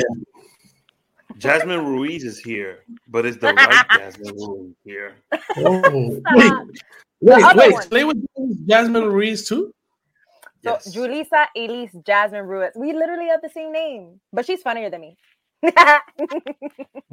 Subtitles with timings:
[0.00, 5.16] So Jasmine Ruiz is here, but it's the right Jasmine Ruiz here.
[5.56, 6.52] Oh, wait,
[7.20, 7.90] wait, wait.
[7.90, 8.24] Play with
[8.66, 9.74] Jasmine Ruiz too.
[10.62, 10.96] So yes.
[10.96, 12.72] Julissa Elise Jasmine Ruiz.
[12.76, 15.16] We literally have the same name, but she's funnier than me.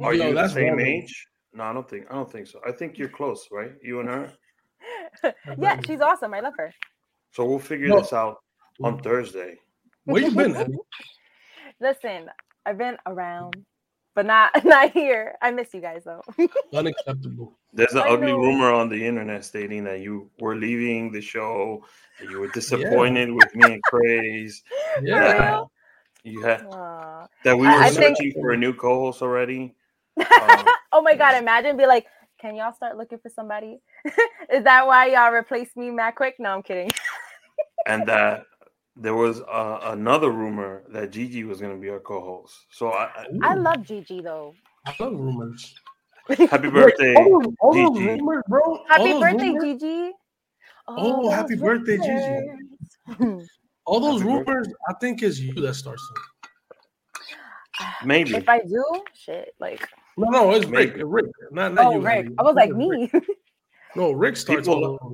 [0.00, 1.26] Are you the same age?
[1.52, 2.06] No, I don't think.
[2.10, 2.60] I don't think so.
[2.66, 3.72] I think you're close, right?
[3.82, 4.32] You and her.
[5.58, 6.32] yeah, she's awesome.
[6.32, 6.72] I love her.
[7.32, 8.00] So we'll figure no.
[8.00, 8.38] this out
[8.82, 9.58] on Thursday.
[10.04, 10.78] Where you been?
[11.80, 12.28] Listen,
[12.66, 13.64] I've been around,
[14.14, 15.36] but not not here.
[15.40, 16.22] I miss you guys though.
[16.74, 17.58] Unacceptable.
[17.72, 18.38] There's an I ugly know.
[18.38, 21.84] rumor on the internet stating that you were leaving the show.
[22.20, 23.34] That you were disappointed yeah.
[23.34, 24.62] with me and Craze.
[25.02, 25.64] Yeah.
[26.24, 26.60] You had
[27.42, 28.34] that we were I searching think...
[28.34, 29.74] for a new co-host already.
[30.18, 31.34] Um, oh my god!
[31.34, 32.06] Imagine be like,
[32.40, 33.80] can y'all start looking for somebody?
[34.52, 36.36] Is that why y'all replaced me, Matt Quick?
[36.38, 36.90] No, I'm kidding.
[37.86, 38.44] and that
[38.96, 42.54] there was uh, another rumor that Gigi was going to be our co-host.
[42.70, 44.54] So I, I, I love Gigi though.
[44.86, 45.74] I love rumors.
[46.28, 48.08] Happy birthday, all, all Gigi.
[48.08, 48.84] Rumors, bro.
[48.88, 49.80] Happy birthday, rumors?
[49.80, 50.12] Gigi.
[50.88, 53.46] Oh, happy birthday, Gigi.
[53.84, 54.72] all those happy rumors, birthday.
[54.88, 57.88] I think is you that starts them.
[58.04, 58.34] Maybe.
[58.36, 59.88] If I do, shit, like.
[60.16, 60.94] No, no, it's Rick.
[60.98, 62.00] Rick, not, not oh, you.
[62.00, 62.28] Rick.
[62.38, 63.10] I was like me.
[63.94, 65.12] No, Rick starts People,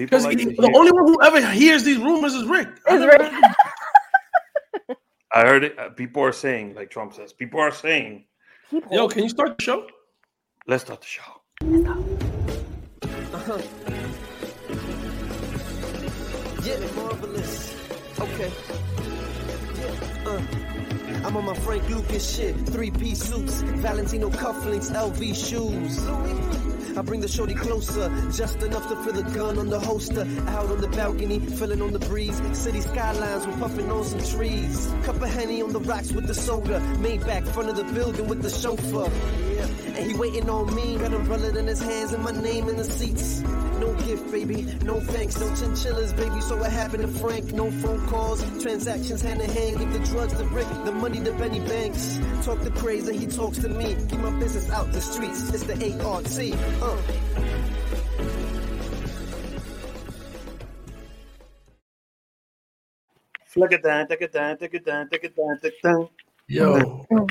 [0.00, 2.68] all because like the only one who ever hears these rumors is Rick.
[2.88, 3.20] Is Rick.
[5.32, 5.78] I heard it.
[5.78, 8.24] Uh, people are saying, like Trump says, people are saying.
[8.70, 8.94] People.
[8.94, 9.86] Yo, can you start the show?
[10.66, 11.22] Let's start the show.
[13.34, 13.60] Uh-huh.
[16.64, 17.74] Yeah, marvelous.
[18.18, 18.52] Okay.
[19.76, 20.24] Yeah.
[20.26, 20.68] Uh.
[21.24, 22.54] I'm on my Frank Lucas shit.
[22.68, 25.98] Three piece suits, Valentino cufflinks, LV shoes.
[26.98, 30.26] I bring the shorty closer, just enough to feel the gun on the holster.
[30.48, 32.40] Out on the balcony, feeling on the breeze.
[32.58, 34.92] City skylines, we're puffing on some trees.
[35.04, 36.80] Cup of Henny on the rocks with the soda.
[36.98, 39.08] Maybach, front of the building with the chauffeur.
[39.96, 42.84] And he waiting on me, got umbrella in his hands and my name in the
[42.84, 43.44] seats.
[44.06, 46.40] Gift, baby, no thanks, no chinchillas, baby.
[46.40, 47.52] So what happened to Frank?
[47.52, 49.78] No phone calls, transactions hand in hand.
[49.78, 52.20] Give the drugs to Rick, the money to Benny Banks.
[52.42, 53.96] Talk to crazy, he talks to me.
[54.08, 55.52] Keep my business out the streets.
[55.52, 56.26] It's the ART.
[56.82, 57.02] Uh.
[63.56, 66.08] Look at that, look at that, look at that, look at that, look at that.
[66.50, 67.26] Yo, uh,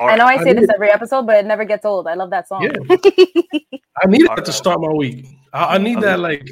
[0.00, 2.08] I know I say I this every episode, but it never gets old.
[2.08, 2.64] I love that song.
[2.64, 2.72] Yeah.
[4.02, 5.28] I need that to start my week.
[5.52, 6.50] I, I need I that like.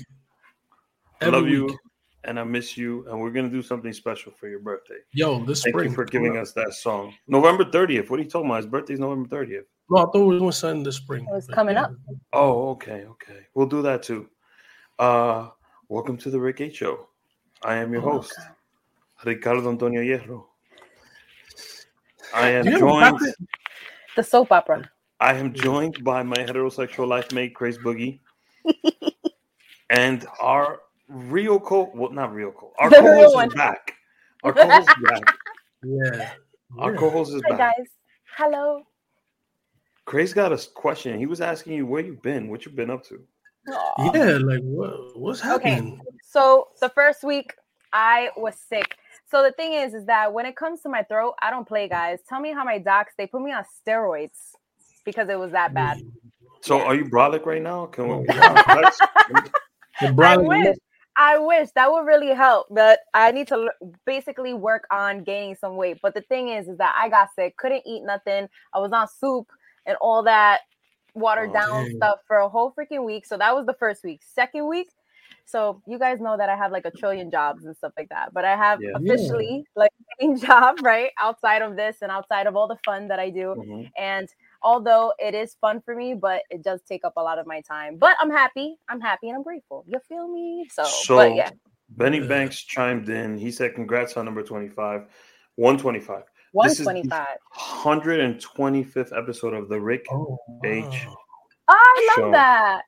[1.20, 1.54] I love week.
[1.54, 1.76] you,
[2.22, 4.98] and I miss you, and we're gonna do something special for your birthday.
[5.12, 5.88] Yo, this Thank spring.
[5.90, 7.14] you for giving us that song.
[7.26, 8.08] November thirtieth.
[8.08, 8.58] What are you talking about?
[8.58, 9.64] His birthday's November thirtieth.
[9.90, 11.26] No, I thought we were doing something this spring.
[11.28, 11.90] It was coming up.
[12.32, 13.40] Oh, okay, okay.
[13.54, 14.28] We'll do that too.
[15.00, 15.48] Uh,
[15.88, 17.08] welcome to the Rick H Show.
[17.60, 18.54] I am your oh, host, God.
[19.24, 20.49] Ricardo Antonio Hierro.
[22.34, 23.18] I am joined.
[24.16, 24.90] The soap opera.
[25.20, 28.20] I am joined by my heterosexual life mate, Craze Boogie,
[29.90, 31.90] and our real co.
[31.94, 32.72] Well, not real co.
[32.78, 33.94] Our co-host is back.
[34.42, 35.34] Our co-host is back.
[35.82, 36.32] Yeah.
[36.78, 37.76] Our co-host is Hi, back.
[37.78, 37.86] guys.
[38.36, 38.82] Hello.
[40.04, 41.18] Grace got a question.
[41.18, 43.22] He was asking you where you've been, what you've been up to.
[43.68, 44.14] Aww.
[44.14, 46.00] Yeah, like what what's happening?
[46.02, 46.18] Okay.
[46.22, 47.54] So the first week
[47.94, 48.98] I was sick.
[49.30, 51.88] So the thing is, is that when it comes to my throat, I don't play,
[51.88, 52.18] guys.
[52.28, 54.54] Tell me how my docs they put me on steroids
[55.04, 56.00] because it was that bad.
[56.62, 57.86] So are you brolic right now?
[57.86, 58.26] Can we?
[60.00, 60.76] I wish.
[61.16, 63.68] I wish that would really help, but I need to
[64.06, 65.98] basically work on gaining some weight.
[66.00, 68.48] But the thing is, is that I got sick, couldn't eat nothing.
[68.72, 69.48] I was on soup
[69.86, 70.60] and all that
[71.14, 71.96] watered oh, down dang.
[71.96, 73.26] stuff for a whole freaking week.
[73.26, 74.22] So that was the first week.
[74.24, 74.88] Second week,
[75.50, 78.32] so you guys know that I have like a trillion jobs and stuff like that,
[78.32, 78.92] but I have yeah.
[78.94, 83.18] officially like a job right outside of this and outside of all the fun that
[83.18, 83.54] I do.
[83.58, 83.82] Mm-hmm.
[83.98, 84.28] And
[84.62, 87.60] although it is fun for me, but it does take up a lot of my
[87.62, 87.96] time.
[87.96, 88.76] But I'm happy.
[88.88, 89.84] I'm happy and I'm grateful.
[89.88, 90.66] You feel me?
[90.70, 91.50] So, so but yeah.
[91.90, 93.36] Benny Banks chimed in.
[93.36, 95.06] He said, "Congrats on number 25,
[95.56, 96.22] 125."
[96.52, 97.26] 125.
[97.56, 101.06] 125th episode of the Rick oh, H.
[101.68, 102.30] I love show.
[102.32, 102.82] that.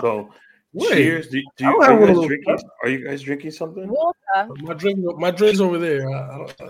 [0.00, 0.30] So
[0.72, 1.28] Wait, cheers.
[1.28, 3.88] Do, do you, are, you guys drinking, are you guys drinking something?
[3.88, 4.54] Water.
[4.62, 6.08] My drink, my drink's over there.
[6.08, 6.62] I, I don't,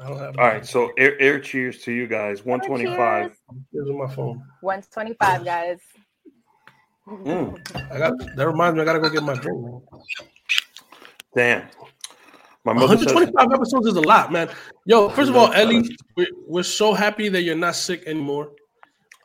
[0.00, 0.38] I don't have.
[0.38, 2.44] All right, so air, air cheers to you guys.
[2.44, 3.36] One twenty five.
[3.72, 4.42] Here's on my phone.
[4.62, 5.80] One twenty five, guys.
[7.06, 7.92] Mm.
[7.92, 8.82] I got that reminds me.
[8.82, 9.82] I gotta go get my drink.
[11.34, 11.68] Damn.
[12.64, 14.48] My 125 says, episodes is a lot, man.
[14.86, 18.52] Yo, first of all, Ellie, we're, we're so happy that you're not sick anymore.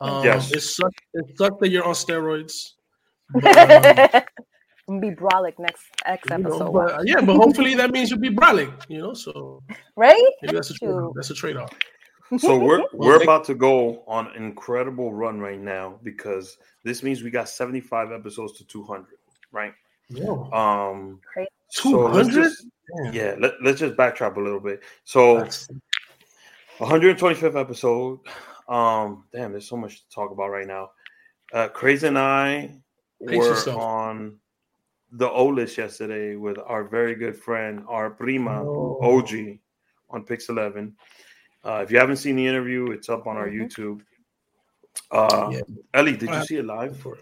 [0.02, 0.52] Um, yes.
[0.52, 2.72] It sucks, it sucks that you're on steroids.
[3.34, 4.28] But,
[4.88, 6.60] um, be brolic next next episode.
[6.60, 9.14] know, but, uh, yeah, but hopefully that means you'll be brolic, you know.
[9.14, 9.62] So
[9.96, 10.32] right?
[10.42, 11.14] That's a trade-off.
[11.16, 11.72] That's a trade-off.
[12.38, 17.24] So we're we're about to go on an incredible run right now because this means
[17.24, 19.06] we got 75 episodes to 200,
[19.52, 19.74] right?
[20.10, 20.30] Yeah.
[20.54, 21.20] Um,
[21.76, 22.52] 200.
[22.52, 22.64] So
[23.12, 24.82] yeah, let, let's just backtrack a little bit.
[25.04, 25.46] So,
[26.80, 28.20] 125th episode.
[28.70, 30.92] Um, damn, there's so much to talk about right now.
[31.54, 32.72] Uh, Craze and I
[33.26, 33.78] Pace were yourself.
[33.78, 34.40] on
[35.12, 39.00] the O list yesterday with our very good friend, our prima oh.
[39.02, 39.60] OG
[40.10, 40.96] on Pix 11.
[41.66, 43.64] Uh, if you haven't seen the interview, it's up on our mm-hmm.
[43.64, 44.02] YouTube.
[45.12, 45.62] Uh, yeah.
[45.94, 46.98] Ellie, did you see it live?
[46.98, 47.18] For?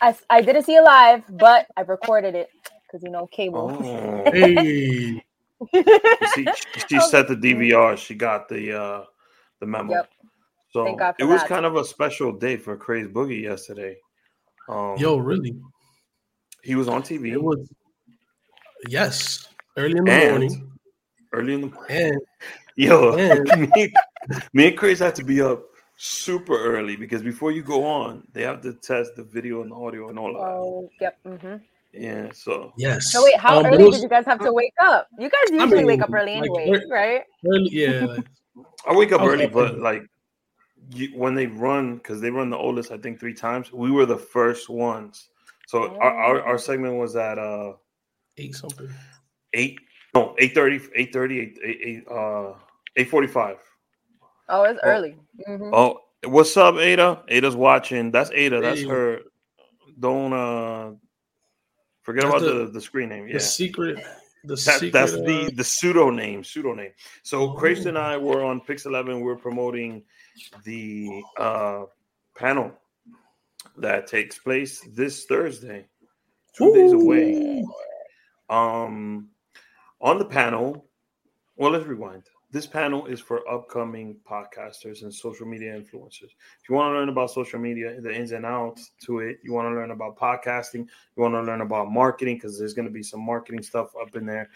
[0.00, 2.50] I, I didn't see it live, but I recorded it
[2.82, 3.76] because you know cable.
[3.80, 4.30] Oh.
[4.32, 5.22] hey.
[6.34, 6.46] see,
[6.88, 7.96] she set the DVR.
[7.96, 9.04] She got the uh,
[9.60, 9.94] the memo.
[9.94, 10.10] Yep.
[10.70, 10.86] So
[11.18, 11.48] it was that.
[11.48, 13.96] kind of a special day for Craze Boogie yesterday.
[14.68, 15.56] Um, Yo, really?
[16.62, 17.32] He was on TV.
[17.32, 17.68] It was
[18.88, 20.72] yes, early in the and, morning.
[21.32, 21.90] Early in the morning.
[21.90, 22.20] And,
[22.76, 23.92] Yo, and, me,
[24.52, 25.62] me and Chris had to be up
[25.96, 29.76] super early because before you go on, they have to test the video and the
[29.76, 30.40] audio and all that.
[30.40, 31.18] Oh, yep.
[31.26, 31.56] Mm-hmm.
[31.92, 32.30] Yeah.
[32.32, 33.12] So yes.
[33.12, 35.08] So wait, how um, early was, did you guys have to wake up?
[35.18, 37.22] You guys usually I mean, wake up early anyway, like, right?
[37.46, 38.16] Early, yeah.
[38.86, 40.08] I wake up early, but like you,
[41.14, 43.72] when they run, because they run the oldest, I think three times.
[43.72, 45.28] We were the first ones.
[45.66, 45.98] So oh.
[46.00, 47.72] our, our, our segment was at uh
[48.38, 48.88] eight something.
[49.52, 49.80] Eight
[50.14, 52.52] no eight thirty eight thirty eight eight uh
[52.96, 53.58] eight forty five.
[54.48, 54.88] Oh, it's oh.
[54.88, 55.16] early.
[55.48, 55.74] Mm-hmm.
[55.74, 57.22] Oh, what's up, Ada?
[57.28, 58.12] Ada's watching.
[58.12, 58.60] That's Ada.
[58.60, 58.88] That's hey.
[58.88, 59.20] her.
[59.98, 60.92] Don't uh
[62.02, 63.26] forget that's about the, the, the screen name.
[63.26, 63.98] Yeah, the secret.
[64.44, 65.22] The that, secret, that's uh...
[65.22, 66.44] the the pseudo name.
[66.44, 66.92] Pseudo name.
[67.24, 67.88] So, oh.
[67.88, 69.20] and I were on Pix Eleven.
[69.20, 70.04] We're promoting
[70.64, 71.84] the uh
[72.36, 72.72] panel
[73.76, 75.86] that takes place this Thursday,
[76.54, 76.74] two Ooh.
[76.74, 77.64] days away.
[78.48, 79.28] Um,
[80.00, 80.86] on the panel,
[81.56, 82.24] well, let's rewind.
[82.52, 86.30] This panel is for upcoming podcasters and social media influencers.
[86.60, 89.52] If you want to learn about social media, the ins and outs to it, you
[89.52, 90.86] want to learn about podcasting,
[91.16, 94.14] you want to learn about marketing, because there's going to be some marketing stuff up
[94.14, 94.48] in there.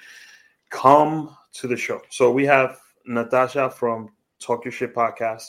[0.71, 2.01] Come to the show.
[2.11, 5.49] So we have Natasha from Talk Your Shit podcast.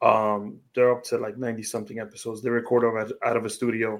[0.00, 2.42] Um, they're up to like 90 something episodes.
[2.42, 3.98] They record out, out of a studio.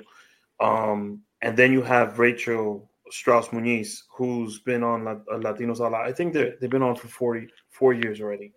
[0.61, 6.07] Um, and then you have Rachel Strauss Muniz, who's been on uh, Latinos a lot.
[6.07, 8.53] I think they they've been on for 44 years already.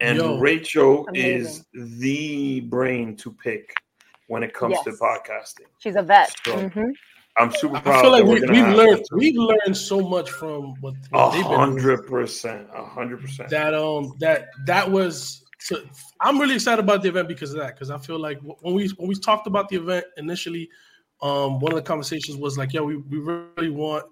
[0.00, 1.64] And Yo, Rachel amazing.
[1.74, 3.74] is the brain to pick
[4.28, 4.84] when it comes yes.
[4.84, 5.66] to podcasting.
[5.78, 6.34] She's a vet.
[6.44, 6.90] So mm-hmm.
[7.38, 7.98] I'm super proud.
[7.98, 12.68] I feel like we, have learned we've learned so much from what a hundred percent,
[12.74, 13.48] a hundred percent.
[13.48, 15.41] That um that that was.
[15.64, 15.82] So
[16.20, 17.74] I'm really excited about the event because of that.
[17.74, 20.68] Because I feel like when we when we talked about the event initially,
[21.22, 24.04] um, one of the conversations was like, yeah, we, we really want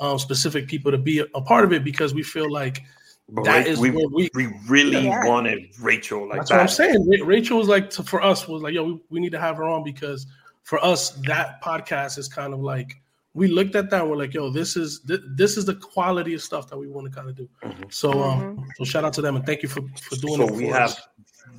[0.00, 2.82] um, specific people to be a, a part of it because we feel like
[3.30, 5.26] but that is we, where we, we really yeah.
[5.26, 6.28] wanted Rachel.
[6.28, 6.56] Like that's that.
[6.56, 7.26] what I'm saying.
[7.26, 9.64] Rachel was like to, for us was like, yo, we, we need to have her
[9.64, 10.26] on because
[10.62, 13.00] for us that podcast is kind of like
[13.38, 16.34] we looked at that and we're like, yo, this is th- this is the quality
[16.34, 17.48] of stuff that we want to kind of do.
[17.62, 17.84] Mm-hmm.
[17.88, 18.62] So um, mm-hmm.
[18.76, 20.48] so shout out to them and thank you for for doing so it.
[20.48, 21.08] So we have us.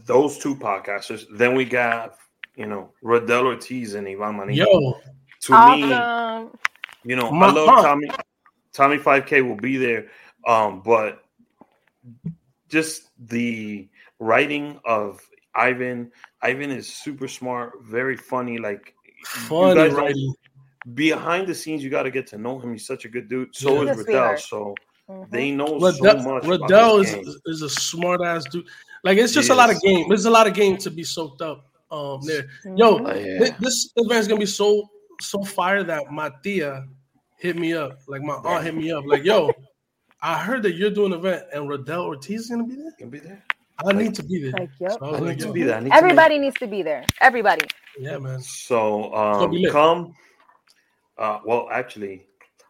[0.06, 1.26] those two podcasters.
[1.32, 2.16] Then we got
[2.60, 4.66] you know, Rodell Ortiz and Ivan Manito.
[4.70, 5.00] Yo,
[5.44, 6.52] to awesome.
[6.52, 6.60] me,
[7.06, 8.10] you know, My I love Tommy.
[8.74, 10.08] Tommy 5K will be there,
[10.46, 11.24] um, but
[12.68, 13.88] just the
[14.20, 15.22] writing of
[15.56, 16.12] Ivan.
[16.42, 18.58] Ivan is super smart, very funny.
[18.58, 18.94] Like
[19.24, 20.34] funny writing.
[20.94, 22.72] Behind the scenes, you got to get to know him.
[22.72, 23.56] He's such a good dude.
[23.56, 23.92] So yeah.
[23.92, 24.40] is Rodell.
[24.40, 24.76] So
[25.10, 25.24] mm-hmm.
[25.32, 26.44] they know Rodell, so much.
[26.44, 28.66] Rodell is, is a smart ass dude.
[29.04, 30.08] Like it's just a lot of game.
[30.10, 32.48] There's a lot of game to be soaked up um there.
[32.76, 33.50] Yo, oh, yeah.
[33.60, 34.90] this event is gonna be so
[35.22, 36.86] so fire that my tia
[37.38, 38.00] hit me up.
[38.08, 39.06] Like my aunt hit me up.
[39.06, 39.52] Like, yo,
[40.22, 42.92] I heard that you're doing an event and Rodell Ortiz is gonna be there.
[43.00, 43.44] Gonna be there.
[43.80, 44.52] I like, need to be there.
[44.52, 44.92] Like, yep.
[45.00, 45.80] So I, I need to be there.
[45.80, 47.06] Need Everybody to needs to be there.
[47.22, 47.66] Everybody.
[47.98, 48.42] Yeah, man.
[48.42, 50.14] So um, come.
[51.20, 52.26] Uh, well, actually,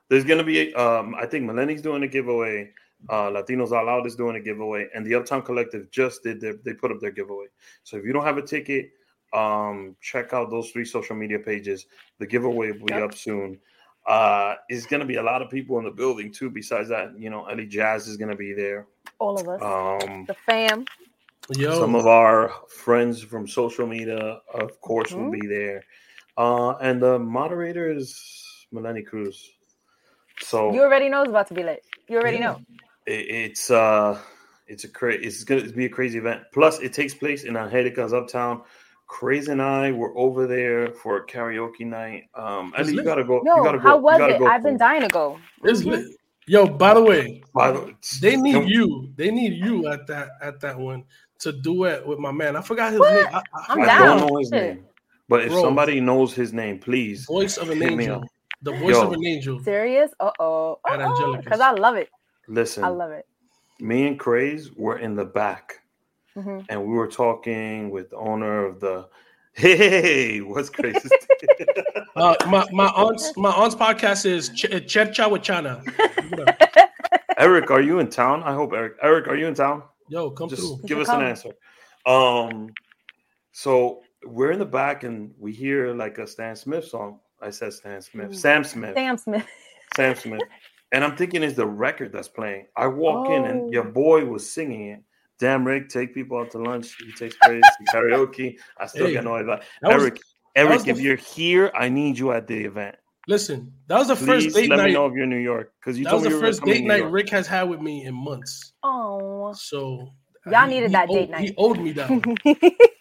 [0.09, 0.73] there's gonna be.
[0.73, 2.71] Um, I think Melani's doing a giveaway.
[3.07, 6.55] Uh, Latinos All Out is doing a giveaway, and the Uptown Collective just did their.
[6.65, 7.45] They put up their giveaway.
[7.83, 8.89] So if you don't have a ticket,
[9.31, 11.85] um, check out those three social media pages.
[12.17, 13.03] The giveaway will be yep.
[13.03, 13.59] up soon.
[14.07, 16.49] Uh, is going to be a lot of people in the building too.
[16.49, 18.87] Besides that, you know, Eli Jas is going to be there.
[19.19, 19.61] All of us.
[19.61, 20.85] Um, the fam.
[21.55, 21.79] Yo.
[21.79, 25.25] Some of our friends from social media, of course, mm-hmm.
[25.25, 25.83] will be there.
[26.39, 29.51] Uh, and the moderator is Melanie Cruz.
[30.39, 31.83] So you already know it's about to be lit.
[32.07, 32.51] You already yeah.
[32.51, 32.61] know.
[33.05, 34.17] It, it's uh,
[34.65, 35.27] it's a crazy.
[35.27, 36.43] It's going to be a crazy event.
[36.53, 38.61] Plus, it takes place in Angelica's Uptown
[39.09, 42.29] Craze and I were over there for a karaoke night.
[42.35, 43.41] Um, Ellie, you gotta go.
[43.43, 43.83] Yo, you gotta go.
[43.83, 44.41] how was it?
[44.43, 45.37] I've been dying to go.
[45.63, 46.05] It's lit.
[46.45, 49.11] Yo, by the way, by the, they need you.
[49.17, 51.03] They need you at that at that one
[51.39, 52.55] to duet with my man.
[52.55, 53.13] I forgot his what?
[53.13, 53.25] name.
[53.33, 54.17] I, I, am I down.
[54.19, 54.85] don't know his name.
[55.29, 57.25] But if Bro, somebody knows his name, please.
[57.25, 58.23] Voice of an angel.
[58.63, 59.63] The voice Yo, of an angel.
[59.63, 60.11] Serious?
[60.19, 60.79] Uh oh.
[61.37, 62.09] Because I love it.
[62.47, 62.83] Listen.
[62.83, 63.25] I love it.
[63.79, 65.81] Me and Craze were in the back.
[66.35, 66.61] Mm-hmm.
[66.67, 69.07] And we were talking with the owner of the
[69.53, 71.09] Hey, what's crazy?
[72.15, 75.83] uh, my my aunt's my aunt's podcast is Ch- Chercha with Chana.
[77.37, 78.43] Eric, are you in town?
[78.43, 78.93] I hope Eric.
[79.01, 79.83] Eric, are you in town?
[80.07, 80.79] Yo, come Just through.
[80.85, 81.21] Give us come.
[81.21, 81.51] an answer.
[82.05, 82.69] Um,
[83.51, 87.19] so we're in the back and we hear like a Stan Smith song.
[87.41, 88.33] I said Stan Smith, hmm.
[88.33, 89.47] Sam Smith, Sam Smith,
[89.95, 90.41] Sam Smith,
[90.91, 92.67] and I'm thinking it's the record that's playing.
[92.75, 93.35] I walk oh.
[93.35, 93.91] in and your oh.
[93.91, 95.03] boy was singing it.
[95.39, 96.95] Damn, Rick, take people out to lunch.
[96.97, 98.57] He takes Craze karaoke.
[98.77, 99.63] I still hey, get annoyed that.
[99.85, 100.21] Eric, was,
[100.55, 102.97] Eric, if you're here, I need you at the event.
[103.27, 104.87] Listen, that was the Please first date let night.
[104.87, 106.63] me know if you're in New York because you that told was me the first
[106.63, 108.73] date night Rick has had with me in months.
[108.83, 110.09] Oh, so
[110.47, 111.41] y'all he, needed that owed, date night.
[111.41, 112.89] He owed me that.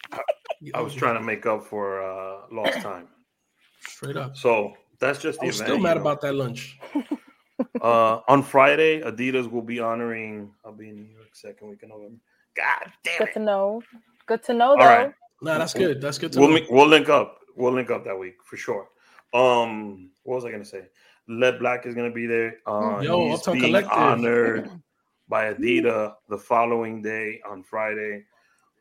[0.73, 3.07] I, I was trying to make up for uh, lost time.
[3.81, 4.35] Straight up.
[4.35, 5.67] So that's just the I'm event.
[5.67, 6.01] Still mad know.
[6.01, 6.77] about that lunch.
[7.81, 10.51] uh, on Friday, Adidas will be honoring.
[10.65, 12.17] I'll be in New York second week in November.
[12.55, 13.33] God damn good it.
[13.33, 13.81] to know.
[14.25, 14.83] Good to know, though.
[14.83, 15.13] All right.
[15.41, 16.01] Nah, that's good.
[16.01, 16.65] That's good to we'll, know.
[16.69, 17.39] We'll link up.
[17.55, 18.89] We'll link up that week for sure.
[19.33, 20.87] Um, what was I gonna say?
[21.27, 22.57] Led Black is gonna be there.
[22.65, 23.91] Uh, Yo, he's being collective.
[23.91, 24.69] honored
[25.27, 28.25] by Adidas the following day on Friday.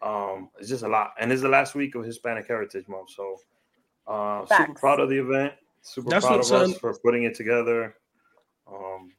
[0.00, 3.11] Um, it's just a lot, and it's the last week of Hispanic Heritage Month.
[3.11, 3.37] So,
[4.07, 5.55] uh, super proud of the event.
[5.83, 7.95] Super that's proud of us for putting it together.
[8.73, 9.12] Um,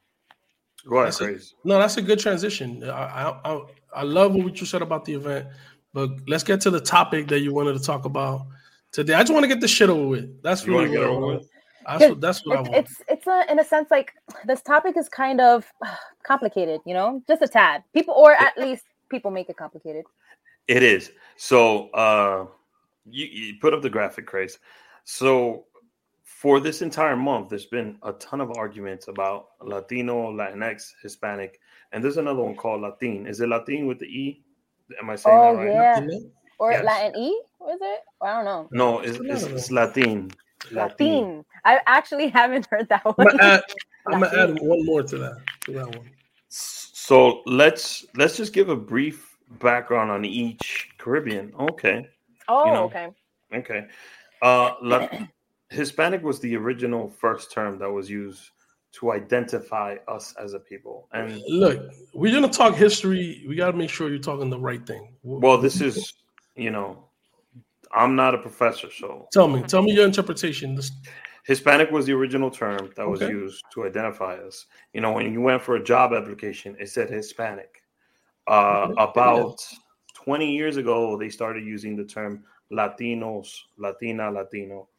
[0.87, 1.55] go ahead, Craze.
[1.63, 2.83] No, that's a good transition.
[2.89, 3.61] I, I
[3.93, 5.47] I love what you said about the event,
[5.93, 8.47] but let's get to the topic that you wanted to talk about
[8.91, 9.13] today.
[9.13, 10.41] I just want to get the shit over with.
[10.41, 11.45] That's you really what I want.
[11.85, 12.85] That's what, that's what it's, I want.
[12.85, 14.13] It's it's a, in a sense like
[14.45, 15.65] this topic is kind of
[16.23, 17.83] complicated, you know, just a tad.
[17.93, 20.05] People, or at least people make it complicated.
[20.69, 21.11] It is.
[21.35, 22.45] So uh,
[23.09, 24.59] you, you put up the graphic, Craze.
[25.03, 25.65] So
[26.23, 31.59] for this entire month, there's been a ton of arguments about Latino, Latinx, Hispanic,
[31.91, 33.25] and there's another one called Latin.
[33.25, 34.43] Is it Latin with the E?
[35.01, 36.07] Am I saying oh, that right?
[36.07, 36.19] Yeah.
[36.59, 36.85] Or yes.
[36.85, 37.41] Latin E?
[37.59, 38.01] Was it?
[38.21, 38.69] I don't know.
[38.71, 40.29] No, it's, it's, it's Latin.
[40.71, 41.45] Latin.
[41.65, 43.27] I actually haven't heard that one.
[43.41, 45.37] I'm gonna add, one more to that.
[45.65, 46.11] To that one.
[46.49, 49.28] So let's let's just give a brief
[49.59, 51.53] background on each Caribbean.
[51.59, 52.07] Okay.
[52.47, 53.09] Oh, you know, okay.
[53.53, 53.87] Okay.
[54.41, 55.07] Uh, La-
[55.69, 58.51] Hispanic was the original first term that was used
[58.91, 61.07] to identify us as a people.
[61.13, 63.45] And look, we're gonna talk history.
[63.47, 65.13] We gotta make sure you're talking the right thing.
[65.21, 66.13] Well, this is,
[66.55, 67.05] you know,
[67.91, 70.73] I'm not a professor, so tell me, tell me your interpretation.
[70.73, 70.91] This...
[71.45, 73.31] Hispanic was the original term that was okay.
[73.31, 74.65] used to identify us.
[74.93, 77.83] You know, when you went for a job application, it said Hispanic.
[78.49, 78.93] Uh.
[78.97, 79.57] About
[80.15, 84.89] 20 years ago, they started using the term Latinos, Latina, Latino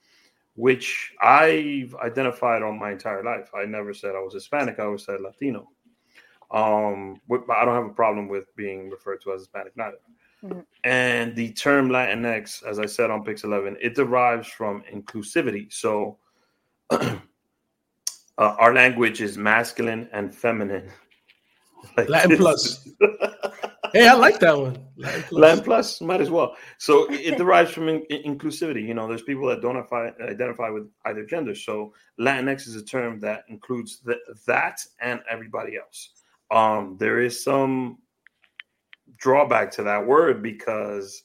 [0.61, 3.50] which I've identified on my entire life.
[3.54, 4.78] I never said I was Hispanic.
[4.78, 5.69] I always said Latino.
[6.50, 9.99] Um, I don't have a problem with being referred to as Hispanic neither.
[10.45, 10.61] Mm-hmm.
[10.85, 15.73] And the term Latinx, as I said on Pix 11, it derives from inclusivity.
[15.73, 16.19] So
[16.90, 17.16] uh,
[18.37, 20.90] our language is masculine and feminine.
[21.96, 22.88] Like Latin plus.
[23.92, 24.78] hey, I like that one.
[24.96, 25.40] Latin plus.
[25.40, 26.54] Latin plus might as well.
[26.78, 28.87] So it derives from in- inclusivity.
[28.87, 31.54] You know, there's people that don't identify, identify with either gender.
[31.54, 36.10] So Latinx is a term that includes the, that and everybody else.
[36.50, 37.99] Um, there is some
[39.18, 41.25] drawback to that word because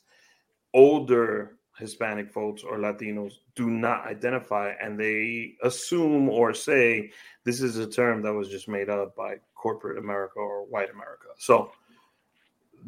[0.73, 7.11] older Hispanic folks or Latinos do not identify and they assume or say
[7.43, 9.35] this is a term that was just made up by
[9.65, 11.29] corporate America or white America.
[11.39, 11.71] So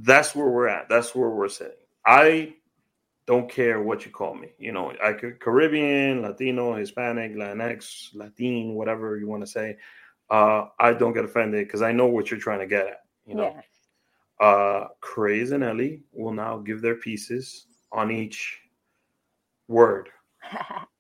[0.10, 0.88] that's where we're at.
[0.88, 1.74] That's where we're sitting.
[2.06, 2.54] I
[3.26, 4.50] don't care what you call me.
[4.60, 9.78] You know, I could Caribbean, Latino, Hispanic, Latinx, Latin, whatever you want to say.
[10.30, 13.02] Uh, I don't get offended because I know what you're trying to get at.
[13.26, 13.56] You know,
[14.40, 14.48] yeah.
[14.48, 18.60] uh, Craze and Ellie will now give their pieces on each
[19.68, 20.10] word.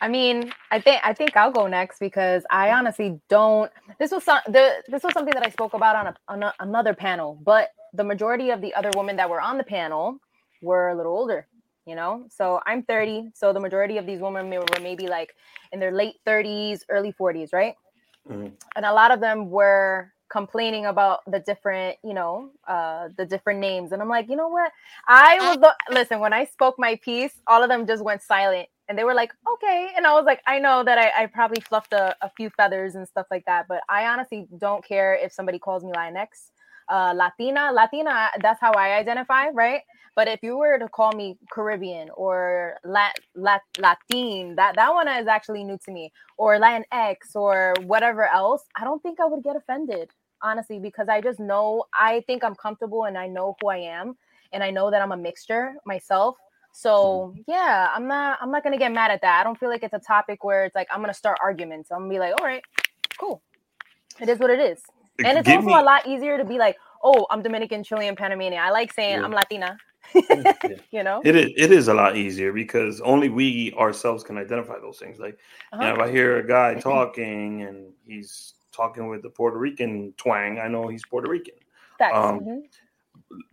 [0.00, 3.70] I mean, I think I think I'll go next because I honestly don't.
[3.98, 6.54] This was some, the this was something that I spoke about on, a, on a,
[6.60, 10.18] another panel, but the majority of the other women that were on the panel
[10.62, 11.46] were a little older.
[11.86, 15.34] You know, so I'm 30, so the majority of these women were maybe like
[15.72, 17.74] in their late 30s, early 40s, right?
[18.28, 18.48] Mm-hmm.
[18.76, 23.58] And a lot of them were complaining about the different, you know, uh, the different
[23.58, 23.92] names.
[23.92, 24.70] And I'm like, you know what?
[25.08, 28.68] I was the, listen, when I spoke my piece, all of them just went silent
[28.90, 29.90] and they were like, okay.
[29.96, 32.96] And I was like, I know that I, I probably fluffed a, a, few feathers
[32.96, 36.50] and stuff like that, but I honestly don't care if somebody calls me Latinx.
[36.88, 39.82] Uh, Latina, Latina, that's how I identify, right?
[40.16, 45.06] But if you were to call me Caribbean or Lat, Lat, Latin, that, that one
[45.06, 49.44] is actually new to me, or Latinx or whatever else, I don't think I would
[49.44, 50.10] get offended,
[50.42, 54.18] honestly, because I just know, I think I'm comfortable and I know who I am.
[54.52, 56.34] And I know that I'm a mixture myself.
[56.72, 59.40] So yeah, I'm not I'm not gonna get mad at that.
[59.40, 61.90] I don't feel like it's a topic where it's like I'm gonna start arguments.
[61.90, 62.62] I'm gonna be like, all right,
[63.18, 63.42] cool.
[64.20, 64.82] It is what it is.
[65.24, 65.74] And it's Give also me...
[65.74, 68.62] a lot easier to be like, oh, I'm Dominican, Chilean, Panamanian.
[68.62, 69.24] I like saying yeah.
[69.24, 69.76] I'm Latina.
[70.14, 70.52] yeah.
[70.90, 74.78] You know, it is it is a lot easier because only we ourselves can identify
[74.80, 75.18] those things.
[75.18, 75.38] Like,
[75.72, 75.82] uh-huh.
[75.82, 80.12] you know, if I hear a guy talking and he's talking with the Puerto Rican
[80.16, 81.54] twang, I know he's Puerto Rican.
[82.00, 82.58] Um, mm-hmm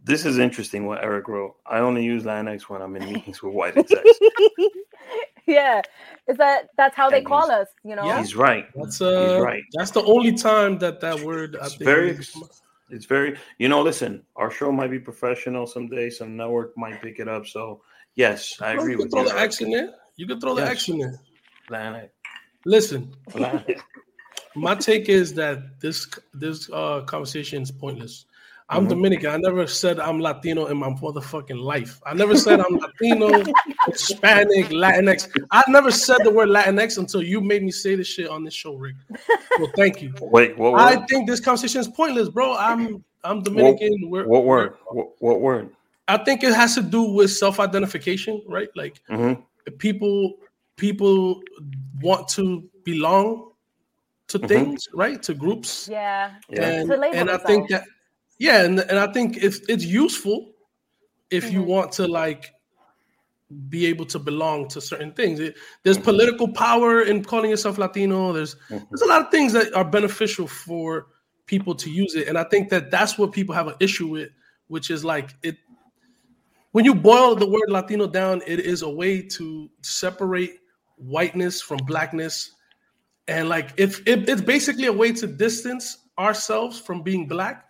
[0.03, 1.55] this is interesting what Eric wrote.
[1.65, 4.19] I only use Latinx when I'm in meetings with white execs.
[5.45, 5.81] yeah,
[6.27, 7.67] is that that's how they call us?
[7.83, 8.65] You know, yeah, he's right.
[8.75, 9.63] That's uh, he's right.
[9.73, 11.57] That's the only time that that word.
[11.61, 12.17] It's very.
[12.89, 13.37] It's very.
[13.59, 14.23] You know, listen.
[14.35, 16.09] Our show might be professional someday.
[16.09, 17.45] Some network might pick it up.
[17.45, 17.81] So
[18.15, 19.29] yes, I agree with throw you.
[19.29, 19.93] Throw the action there.
[20.15, 20.65] You can throw yes.
[20.65, 21.19] the action there.
[21.69, 22.09] Latinx.
[22.65, 23.13] Listen.
[23.29, 23.81] Latinx.
[24.55, 28.25] My take is that this this uh, conversation is pointless.
[28.69, 28.89] I'm mm-hmm.
[28.89, 29.29] Dominican.
[29.29, 32.01] I never said I'm Latino in my motherfucking life.
[32.05, 33.43] I never said I'm Latino,
[33.87, 35.29] Hispanic, Latinx.
[35.51, 38.53] I never said the word Latinx until you made me say this shit on this
[38.53, 38.95] show, Rick.
[39.57, 40.13] Well, thank you.
[40.19, 40.79] Wait, what word?
[40.79, 42.57] I think this conversation is pointless, bro.
[42.57, 44.09] I'm I'm Dominican.
[44.09, 44.73] What, what word?
[44.87, 45.69] What, what, word?
[46.09, 48.69] I think it has to do with self-identification, right?
[48.75, 49.41] Like mm-hmm.
[49.77, 50.39] people
[50.75, 51.41] people
[52.01, 53.51] want to belong
[54.27, 54.47] to mm-hmm.
[54.47, 55.21] things, right?
[55.23, 55.87] To groups.
[55.89, 56.35] Yeah.
[56.49, 57.85] And, and I think that
[58.39, 60.51] yeah, and, and I think it's it's useful
[61.29, 61.53] if mm-hmm.
[61.53, 62.53] you want to like
[63.69, 65.39] be able to belong to certain things.
[65.39, 66.05] It, there's mm-hmm.
[66.05, 68.33] political power in calling yourself Latino.
[68.33, 68.83] There's mm-hmm.
[68.89, 71.07] there's a lot of things that are beneficial for
[71.47, 74.29] people to use it, and I think that that's what people have an issue with,
[74.67, 75.57] which is like it.
[76.73, 80.59] When you boil the word Latino down, it is a way to separate
[80.97, 82.51] whiteness from blackness,
[83.27, 87.66] and like if it, it's basically a way to distance ourselves from being black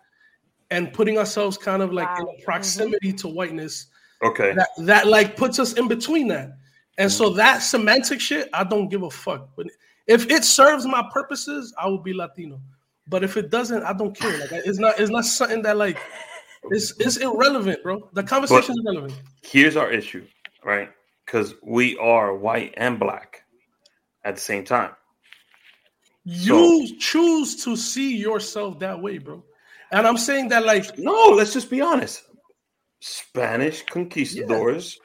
[0.70, 2.16] and putting ourselves kind of like wow.
[2.16, 2.44] in mm-hmm.
[2.44, 3.16] proximity mm-hmm.
[3.16, 3.86] to whiteness.
[4.22, 4.54] Okay.
[4.54, 6.58] That, that like puts us in between that.
[6.98, 7.36] And so mm-hmm.
[7.38, 9.50] that semantic shit, I don't give a fuck.
[9.56, 9.66] But
[10.06, 12.60] if it serves my purposes, I will be Latino.
[13.06, 14.38] But if it doesn't, I don't care.
[14.38, 15.98] Like it's not it's not something that like
[16.70, 18.08] it's it's irrelevant, bro.
[18.12, 19.14] The conversation is relevant.
[19.42, 20.26] Here's our issue,
[20.62, 20.90] right?
[21.24, 23.44] Because we are white and black
[24.24, 24.90] at the same time.
[26.24, 29.42] You so, choose to see yourself that way, bro.
[29.90, 32.24] And I'm saying that like no, let's just be honest.
[33.00, 34.98] Spanish conquistadors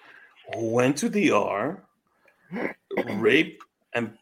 [0.52, 0.60] yeah.
[0.60, 1.84] went to the R,
[3.16, 3.62] rape
[3.94, 4.14] and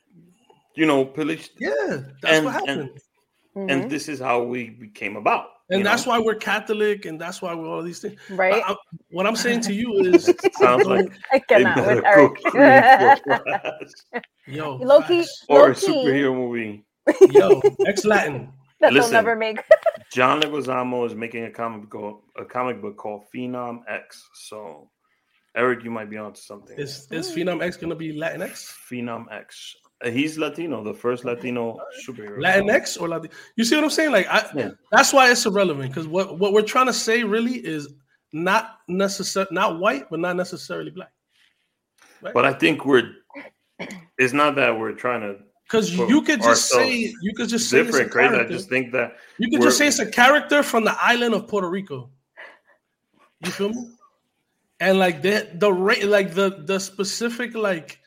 [0.75, 1.51] you know pillaged.
[1.59, 2.81] Yeah, that's and, what happened.
[2.81, 3.69] And, mm-hmm.
[3.69, 5.47] and, this is how we became about.
[5.69, 6.11] And that's know?
[6.11, 8.19] why we're Catholic, and that's why we're all these things.
[8.29, 8.61] Right.
[8.61, 8.75] I, I,
[9.11, 12.41] what I'm saying to you is, sounds like I cannot with Eric.
[14.47, 16.83] Yo, low key, or a superhero movie.
[17.31, 18.51] Yo, ex Latin.
[18.81, 19.59] That Listen, they'll never make.
[20.11, 24.27] John Leguizamo is making a comic book, a comic book called Phenom X.
[24.33, 24.89] So,
[25.55, 26.77] Eric, you might be onto something.
[26.77, 28.73] Is is Phenom X gonna be Latinx?
[28.89, 29.75] Phenom X.
[30.03, 32.39] Uh, he's Latino, the first Latino superhero.
[32.39, 33.31] Latinx or Latino?
[33.55, 34.11] You see what I'm saying?
[34.11, 34.69] Like, I, yeah.
[34.91, 37.93] that's why it's irrelevant because what what we're trying to say really is
[38.33, 41.11] not necessary, not white, but not necessarily black.
[42.21, 42.33] Right?
[42.33, 43.11] But I think we're.
[44.17, 45.37] It's not that we're trying to
[45.71, 48.31] because you could just say you could just say different, Craze.
[48.31, 51.47] I just think that you could just say it's a character from the island of
[51.47, 52.09] Puerto Rico.
[53.45, 53.89] You feel me?
[54.81, 57.99] And like the the rate, like the the specific like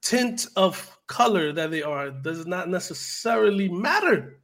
[0.00, 4.40] tint of color that they are does not necessarily matter.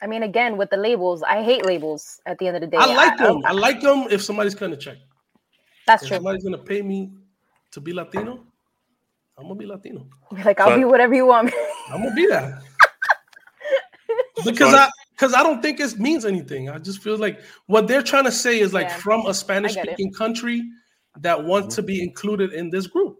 [0.00, 2.20] I mean, again, with the labels, I hate labels.
[2.26, 3.42] At the end of the day, I like I, them.
[3.44, 4.96] I, I like them if somebody's gonna check.
[5.86, 6.16] That's if true.
[6.16, 7.12] Somebody's gonna pay me
[7.70, 8.47] to be Latino.
[9.38, 10.06] I'm gonna be Latino.
[10.44, 11.46] Like I'll be whatever you want.
[11.46, 11.52] Me.
[11.90, 12.60] I'm gonna be that.
[14.44, 16.68] because I because I don't think it means anything.
[16.68, 18.96] I just feel like what they're trying to say is like yeah.
[18.96, 20.68] from a Spanish speaking country
[21.18, 21.74] that want mm-hmm.
[21.74, 23.16] to be included in this group.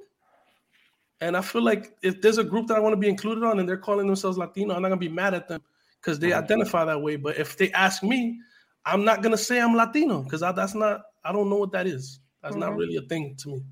[1.20, 3.58] And I feel like if there's a group that I want to be included on
[3.58, 5.60] and they're calling themselves Latino, I'm not gonna be mad at them
[6.00, 6.44] because they mm-hmm.
[6.44, 7.16] identify that way.
[7.16, 8.38] But if they ask me,
[8.84, 12.20] I'm not gonna say I'm Latino because that's not I don't know what that is.
[12.42, 12.60] That's mm-hmm.
[12.60, 13.62] not really a thing to me.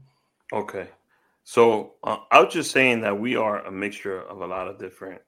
[0.53, 0.89] Okay.
[1.49, 4.81] So uh, I was just saying that we are a mixture of a lot of
[4.81, 5.23] different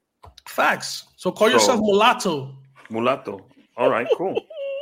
[0.48, 1.06] Facts.
[1.16, 2.56] So call so, yourself mulatto.
[2.90, 3.46] Mulatto.
[3.76, 4.34] All right, cool.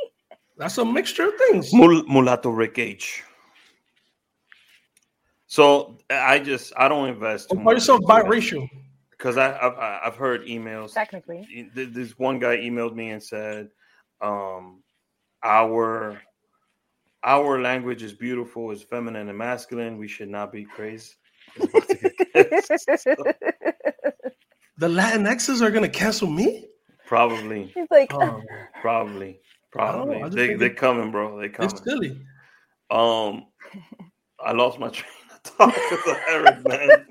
[0.57, 1.71] That's a mixture of things.
[1.71, 3.23] Mul- mulatto Rick H.
[5.45, 7.49] So I just I don't invest.
[7.49, 8.67] Call yourself biracial.
[9.11, 10.93] Because I I've, I've heard emails.
[10.95, 13.69] Technically, this one guy emailed me and said,
[14.21, 14.81] um,
[15.43, 16.19] "Our
[17.23, 19.99] our language is beautiful, is feminine and masculine.
[19.99, 21.13] We should not be crazy."
[24.77, 26.65] The Latin Latinxes are gonna cancel me?
[27.05, 27.71] Probably.
[27.73, 28.41] He's like, oh.
[28.81, 29.39] probably,
[29.71, 30.19] probably.
[30.19, 31.39] Know, they they coming, bro.
[31.39, 31.71] They coming.
[31.71, 32.21] It's silly.
[32.89, 33.45] Um,
[34.39, 37.05] I lost my train of thought because of Eric, man.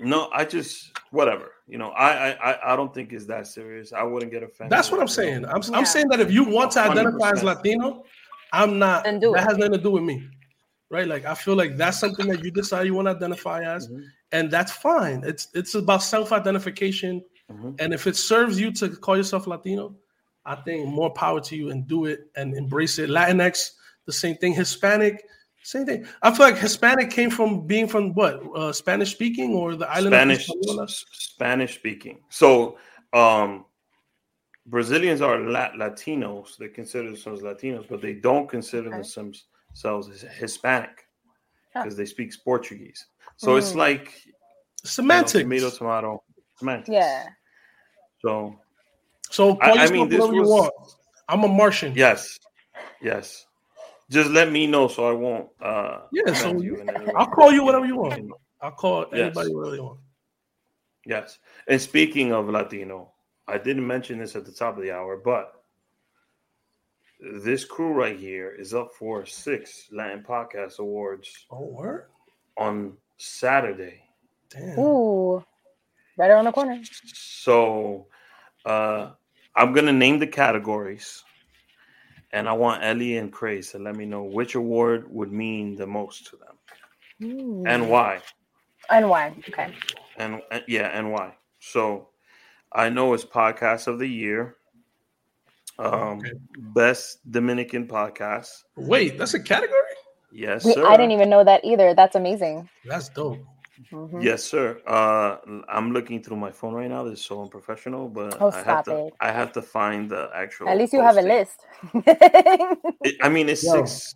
[0.00, 1.52] no, I just whatever.
[1.66, 3.92] You know, I I I don't think it's that serious.
[3.92, 4.70] I wouldn't get offended.
[4.70, 5.44] That's what I'm saying.
[5.46, 5.76] I'm yeah.
[5.76, 7.32] I'm saying that if you want to identify 100%.
[7.32, 8.04] as Latino,
[8.52, 9.04] I'm not.
[9.04, 9.36] that it.
[9.38, 10.28] has nothing to do with me
[10.90, 11.06] right?
[11.06, 14.02] Like I feel like that's something that you decide you want to identify as, mm-hmm.
[14.32, 15.22] and that's fine.
[15.24, 17.72] It's it's about self-identification, mm-hmm.
[17.78, 19.96] and if it serves you to call yourself Latino,
[20.44, 23.10] I think more power to you and do it and embrace it.
[23.10, 23.72] Latinx,
[24.06, 24.54] the same thing.
[24.54, 25.24] Hispanic,
[25.62, 26.06] same thing.
[26.22, 30.14] I feel like Hispanic came from being from what uh, Spanish speaking or the island
[30.14, 32.20] Spanish Spanish speaking.
[32.30, 32.78] So
[33.12, 33.64] um
[34.66, 36.58] Brazilians are Latinos.
[36.58, 38.96] They consider themselves Latinos, but they don't consider okay.
[38.98, 39.46] themselves
[39.78, 41.06] themselves Hispanic
[41.74, 43.06] because they speak Portuguese.
[43.36, 43.58] So mm.
[43.58, 44.12] it's like
[44.84, 45.34] semantics.
[45.34, 46.22] You know, tomato, tomato,
[46.56, 46.88] semantics.
[46.88, 47.26] Yeah.
[48.20, 48.58] So,
[49.30, 50.72] so call I, I mean, this was, you want.
[51.28, 51.92] I'm a Martian.
[51.94, 52.38] Yes,
[53.00, 53.46] yes.
[54.10, 55.48] Just let me know so I won't.
[55.60, 58.32] Uh, yeah, so you, I'll call you whatever you want.
[58.60, 59.54] I'll call anybody yes.
[59.54, 60.00] whatever you want.
[61.04, 61.38] Yes.
[61.68, 63.12] And speaking of Latino,
[63.46, 65.57] I didn't mention this at the top of the hour, but
[67.20, 71.46] this crew right here is up for six Latin Podcast Awards.
[71.50, 72.06] Oh, word?
[72.56, 74.02] On Saturday.
[74.50, 74.78] Damn.
[74.78, 75.44] Ooh,
[76.16, 76.80] right around the corner.
[77.14, 78.06] So,
[78.64, 79.10] uh,
[79.54, 81.24] I'm gonna name the categories,
[82.32, 85.86] and I want Ellie and Craze to let me know which award would mean the
[85.86, 87.64] most to them, Ooh.
[87.66, 88.20] and why.
[88.90, 89.34] And why?
[89.48, 89.74] Okay.
[90.16, 91.34] And, and yeah, and why?
[91.58, 92.08] So,
[92.72, 94.56] I know it's podcast of the year.
[95.78, 96.32] Um, okay.
[96.74, 98.64] Best Dominican podcast.
[98.76, 99.78] Wait, that's a category?
[100.32, 100.86] Yes, sir.
[100.86, 101.94] I didn't even know that either.
[101.94, 102.68] That's amazing.
[102.84, 103.38] That's dope.
[103.92, 104.20] Mm-hmm.
[104.20, 104.80] Yes, sir.
[104.86, 105.36] Uh,
[105.68, 107.04] I'm looking through my phone right now.
[107.04, 109.06] This is so unprofessional, but oh, I have to.
[109.06, 109.12] It.
[109.20, 110.68] I have to find the actual.
[110.68, 111.24] At least you posting.
[111.24, 111.60] have a list.
[113.04, 113.84] it, I mean, it's Yo.
[113.84, 114.14] six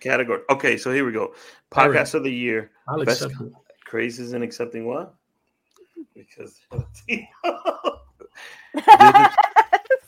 [0.00, 0.40] category.
[0.50, 1.34] Okay, so here we go.
[1.70, 2.14] Podcast right.
[2.14, 2.70] of the year.
[2.88, 3.52] I'll Best accept it.
[3.88, 5.14] Crazies accepting what?
[6.14, 6.60] Because.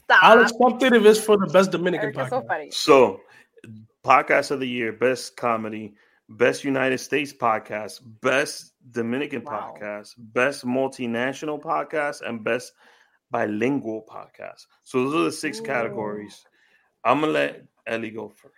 [0.07, 0.23] Stop.
[0.23, 2.31] I'll accept it if it's for the best Dominican podcast.
[2.31, 2.71] So, funny.
[2.71, 3.21] so,
[4.05, 5.95] podcast of the year, best comedy,
[6.29, 9.75] best United States podcast, best Dominican wow.
[9.75, 12.73] podcast, best multinational podcast, and best
[13.33, 14.67] bilingual podcast.
[14.85, 15.65] So those are the six Ooh.
[15.65, 16.45] categories.
[17.05, 18.55] I'm gonna let Ellie go first.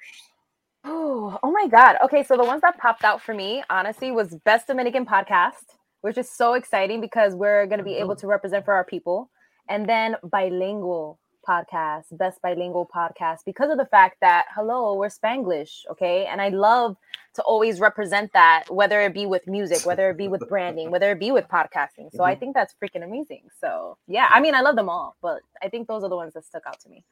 [0.84, 1.96] Oh, oh my god.
[2.04, 6.18] Okay, so the ones that popped out for me, honestly, was best Dominican podcast, which
[6.18, 8.20] is so exciting because we're gonna be able mm-hmm.
[8.20, 9.30] to represent for our people.
[9.70, 15.87] And then bilingual podcast, best bilingual podcast, because of the fact that, hello, we're Spanglish,
[15.90, 16.26] okay?
[16.26, 16.96] And I love
[17.34, 21.11] to always represent that, whether it be with music, whether it be with branding, whether
[21.12, 22.11] it be with podcasting.
[22.11, 22.22] So mm-hmm.
[22.22, 23.44] I think that's freaking amazing.
[23.61, 26.34] So yeah, I mean, I love them all, but I think those are the ones
[26.34, 27.04] that stuck out to me.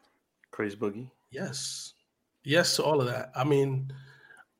[0.50, 1.10] Craze Boogie.
[1.30, 1.94] Yes.
[2.44, 3.30] Yes to all of that.
[3.34, 3.92] I mean,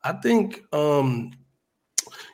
[0.02, 1.32] I think um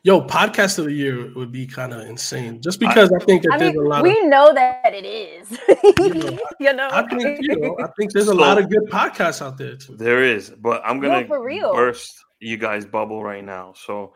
[0.02, 3.42] Yo, podcast of the year would be kind of insane, just because I, I think
[3.42, 4.02] that I there's mean, a lot.
[4.02, 5.50] We of, know that it is.
[5.98, 8.68] you, know, you know, I think you know, I think there's a so, lot of
[8.68, 9.96] good podcasts out there too.
[9.96, 13.74] There is, but I'm gonna no, burst you guys' bubble right now.
[13.76, 14.14] So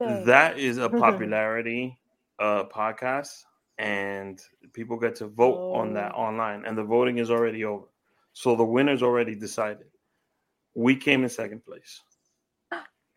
[0.00, 1.98] that is a popularity
[2.38, 3.44] uh, podcast,
[3.78, 4.40] and
[4.72, 5.74] people get to vote oh.
[5.74, 6.20] on that oh.
[6.22, 7.86] online, and the voting is already over.
[8.32, 9.86] So the winner's already decided.
[10.74, 12.02] We came in second place.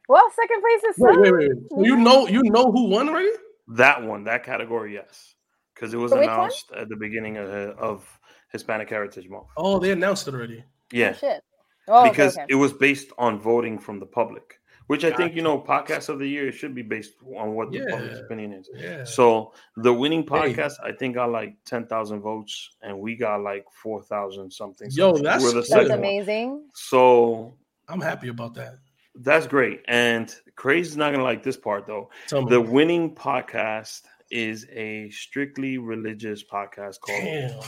[0.09, 1.51] Well, second place is wait, wait, wait.
[1.69, 3.29] So you know you know who won already?
[3.75, 5.35] That one, that category, yes,
[5.75, 8.19] because it was so announced at the beginning of, of,
[8.51, 9.45] Hispanic Heritage Month.
[9.55, 10.63] Oh, they announced it already.
[10.65, 11.39] Oh, yeah, oh,
[11.87, 12.53] oh, because okay, okay.
[12.53, 16.17] it was based on voting from the public, which I think you know, podcast of
[16.17, 17.91] the year should be based on what the yeah.
[17.91, 18.67] public's opinion is.
[18.73, 19.03] Yeah.
[19.03, 20.89] So the winning podcast, hey.
[20.89, 24.89] I think, got like ten thousand votes, and we got like four thousand something.
[24.89, 26.49] Yo, that's, that's amazing.
[26.49, 26.69] One.
[26.73, 27.53] So
[27.87, 28.79] I'm happy about that.
[29.21, 29.81] That's great.
[29.87, 32.09] And Craze's not gonna like this part though.
[32.29, 34.01] The winning podcast
[34.31, 37.21] is a strictly religious podcast called.
[37.21, 37.59] Damn.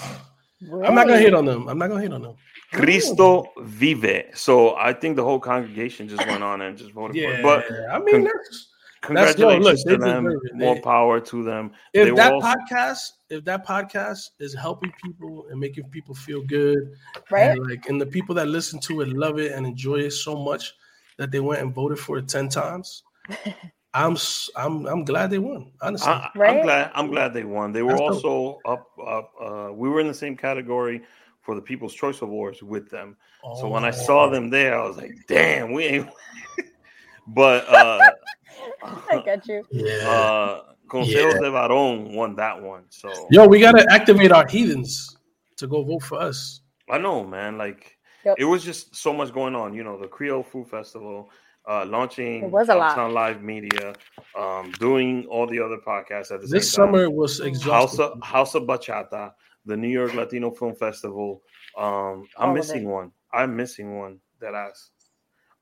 [0.61, 0.85] Really?
[0.85, 1.67] I'm not gonna hit on them.
[1.67, 2.35] I'm not gonna hit on them.
[2.71, 4.27] Cristo Vive.
[4.33, 7.65] So I think the whole congregation just went on and just voted yeah, for it.
[7.69, 8.67] But I mean, that's
[9.01, 10.39] Congratulations look, to them.
[10.53, 11.71] More power to them.
[11.93, 16.43] If they that also- podcast, if that podcast is helping people and making people feel
[16.43, 16.91] good,
[17.31, 17.57] right?
[17.57, 20.35] And like, and the people that listen to it love it and enjoy it so
[20.35, 20.73] much
[21.21, 23.03] that they went and voted for it ten times.
[23.93, 24.17] I'm
[24.55, 25.71] I'm I'm glad they won.
[25.81, 27.71] Honestly, I, am glad I'm glad they won.
[27.71, 28.79] They were That's also dope.
[28.79, 29.33] up up.
[29.39, 31.03] Uh, we were in the same category
[31.41, 33.17] for the People's Choice Awards with them.
[33.43, 33.59] Oh.
[33.59, 36.09] So when I saw them there, I was like, "Damn, we ain't."
[37.27, 38.11] but uh,
[38.83, 39.63] I got you.
[39.71, 40.09] Yeah.
[40.09, 41.39] Uh, Consejos yeah.
[41.39, 42.85] de Varón won that one.
[42.89, 45.17] So yo, we gotta activate our heathens
[45.57, 46.61] to go vote for us.
[46.89, 47.57] I know, man.
[47.57, 48.35] Like yep.
[48.37, 49.73] it was just so much going on.
[49.73, 51.29] You know, the Creole Food Festival
[51.67, 53.29] uh, launching it was a Uptown lot.
[53.29, 53.93] Live Media,
[54.37, 56.93] um, doing all the other podcasts at the this same time.
[56.93, 57.71] summer was exhausting.
[57.71, 59.33] House of, House of Bachata,
[59.65, 61.41] the New York Latino Film Festival.
[61.77, 63.11] Um, I'm all missing one.
[63.31, 64.69] I'm missing one that I.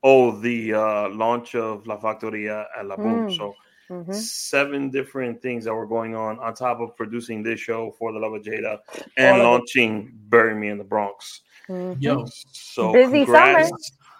[0.02, 3.28] Oh, the uh, launch of La Factoria at La Boom.
[3.28, 3.36] Mm.
[3.36, 3.54] So
[3.90, 4.12] mm-hmm.
[4.12, 8.18] seven different things that were going on on top of producing this show for the
[8.18, 8.78] Love of Jada
[9.18, 11.42] and launching Bury Me in the Bronx.
[11.68, 12.00] Mm-hmm.
[12.00, 13.68] Yo, so busy summer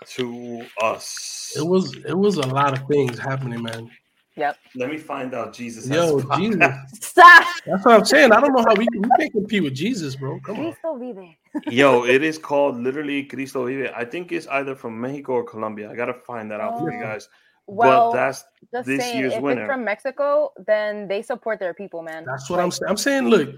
[0.07, 1.53] to us.
[1.57, 3.91] It was it was a lot of things happening, man.
[4.37, 4.57] Yep.
[4.77, 5.87] Let me find out Jesus.
[5.87, 6.73] Yo, Jesus.
[6.95, 7.47] Stop.
[7.67, 8.33] That's what I'm saying.
[8.33, 10.41] I don't know how we, we can't compete with Jesus, bro.
[10.41, 11.01] Come Cristo on.
[11.01, 11.35] Vive.
[11.73, 13.93] Yo, it is called literally Cristo Vive.
[13.95, 15.91] I think it's either from Mexico or Colombia.
[15.91, 16.79] I gotta find that out oh.
[16.79, 17.03] for you oh.
[17.03, 17.29] guys.
[17.67, 18.45] Well, but that's
[18.87, 19.63] this saying, year's if winner.
[19.63, 22.25] It's from Mexico, then they support their people, man.
[22.25, 22.91] That's what like, I'm saying.
[22.91, 23.55] I'm saying, look,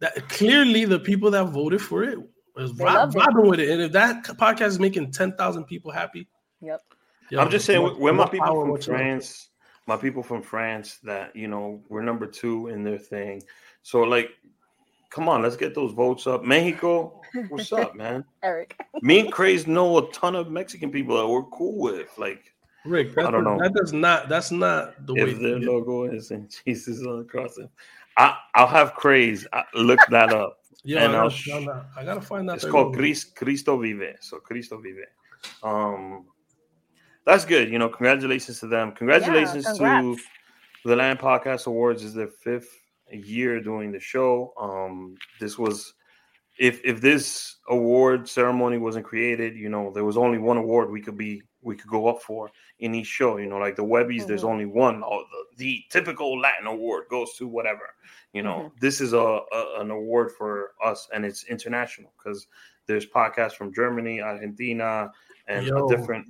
[0.00, 2.18] that clearly the people that voted for it
[2.62, 3.70] was vibing with it.
[3.70, 6.26] And if that podcast is making 10,000 people happy.
[6.60, 6.80] Yep.
[7.30, 9.48] Yo, I'm just saying, we're my people from France,
[9.86, 13.42] my people from France that, you know, we're number two in their thing.
[13.82, 14.30] So, like,
[15.10, 16.44] come on, let's get those votes up.
[16.44, 18.24] Mexico, what's up, man?
[18.42, 18.78] Eric.
[19.02, 22.16] Me and Craze know a ton of Mexican people that we're cool with.
[22.16, 22.52] Like,
[22.84, 23.58] Rick, I don't know.
[23.58, 24.28] That does not.
[24.28, 25.30] That's not the if way.
[25.32, 27.58] If their logo is in Jesus on the cross,
[28.16, 29.46] I I'll have craze.
[29.52, 30.60] I, look that up.
[30.86, 32.56] Yeah, and I, gotta, I gotta find that.
[32.56, 34.16] It's called Chris, Cristo Vive.
[34.20, 35.04] So Cristo Vive.
[35.62, 36.26] Um,
[37.24, 37.70] that's good.
[37.70, 38.92] You know, congratulations to them.
[38.92, 40.16] Congratulations yeah, to
[40.84, 42.04] the Latin Podcast Awards.
[42.04, 42.70] Is their fifth
[43.10, 44.52] year doing the show.
[44.60, 45.92] Um, this was
[46.58, 51.02] if if this award ceremony wasn't created, you know, there was only one award we
[51.02, 53.36] could be we could go up for in each show.
[53.36, 54.28] You know, like the Webbies, mm-hmm.
[54.28, 55.02] there's only one.
[55.04, 57.90] Oh, the, the, typical Latin award goes to whatever.
[58.36, 58.76] You know, mm-hmm.
[58.80, 62.48] this is a, a, an award for us, and it's international because
[62.86, 65.10] there's podcasts from Germany, Argentina,
[65.48, 66.26] and a different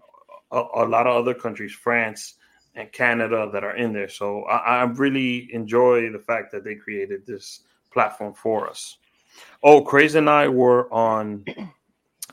[0.52, 2.34] a, a, lot of other countries, France
[2.76, 4.08] and Canada, that are in there.
[4.08, 8.98] So I, I really enjoy the fact that they created this platform for us.
[9.64, 11.44] Oh, Craze and I were on.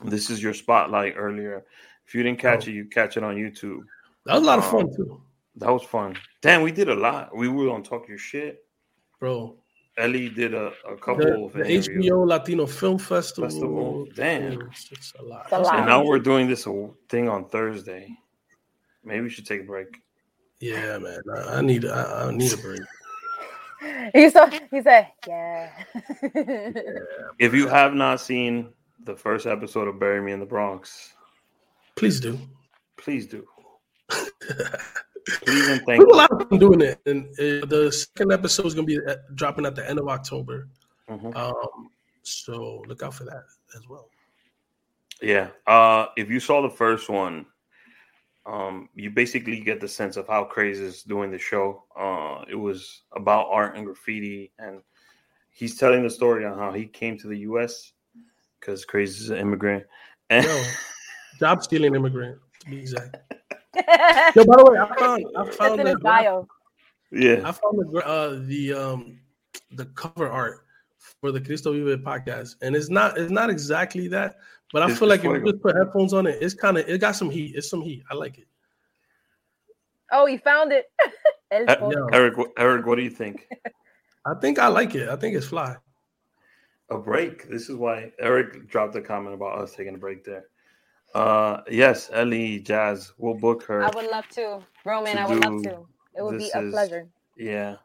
[0.02, 1.64] This is your spotlight earlier.
[2.04, 2.70] If you didn't catch oh.
[2.70, 3.82] it, you catch it on YouTube.
[4.26, 5.22] That was a lot of fun um, too.
[5.54, 6.18] That was fun.
[6.42, 7.34] Damn, we did a lot.
[7.34, 8.64] We were on Talk Your Shit,
[9.20, 9.56] bro.
[9.96, 13.48] Ellie did a, a couple the, of the HBO Latino Film Festival.
[13.48, 14.08] Festival.
[14.14, 15.42] Damn, it's, it's a lot.
[15.44, 15.78] It's a lot.
[15.78, 16.66] And now we're doing this
[17.08, 18.08] thing on Thursday.
[19.04, 19.88] Maybe we should take a break.
[20.60, 21.20] Yeah, man.
[21.36, 22.80] I, I need I, I, need a break.
[24.14, 24.50] he saw.
[24.70, 25.70] He said, "Yeah."
[26.34, 26.98] yeah
[27.38, 28.72] if you have not seen
[29.04, 31.14] the first episode of Bury Me in the Bronx,
[31.96, 32.38] Please do.
[32.96, 33.46] Please do.
[35.26, 36.08] Please and thank you.
[36.08, 39.06] a lot of them doing it, and uh, the second episode is going to be
[39.10, 40.68] at, dropping at the end of October.
[41.08, 41.36] Mm-hmm.
[41.36, 41.90] Um,
[42.22, 43.44] so look out for that
[43.76, 44.08] as well.
[45.22, 45.48] Yeah.
[45.66, 47.46] Uh, if you saw the first one,
[48.46, 51.84] um, you basically get the sense of how Craze is doing the show.
[51.98, 54.80] Uh, it was about art and graffiti, and
[55.50, 57.92] he's telling the story on how he came to the U.S.
[58.60, 59.84] because Craze is an immigrant.
[60.28, 60.62] And Yo,
[61.40, 63.33] job stealing immigrant to be exact.
[63.76, 66.46] Yo, by the way, I found I found the bio.
[67.10, 69.18] Yeah, I found the uh, the um
[69.72, 70.64] the cover art
[71.20, 74.36] for the Cristo Vive podcast, and it's not it's not exactly that,
[74.72, 76.88] but I it's feel like if you just put headphones on it, it's kind of
[76.88, 77.54] it got some heat.
[77.56, 78.02] It's some heat.
[78.10, 78.46] I like it.
[80.12, 80.86] Oh, you found it,
[81.50, 82.34] Eric.
[82.56, 83.48] Eric, what do you think?
[84.26, 85.08] I think I like it.
[85.08, 85.76] I think it's fly.
[86.90, 87.48] A break.
[87.48, 90.46] This is why Eric dropped a comment about us taking a break there.
[91.14, 93.84] Uh, yes, Eli Jas, we'll book her.
[93.84, 95.16] I would love to, Roman.
[95.16, 95.86] To I would love to.
[96.16, 97.08] It would be a is, pleasure.
[97.36, 97.76] Yeah,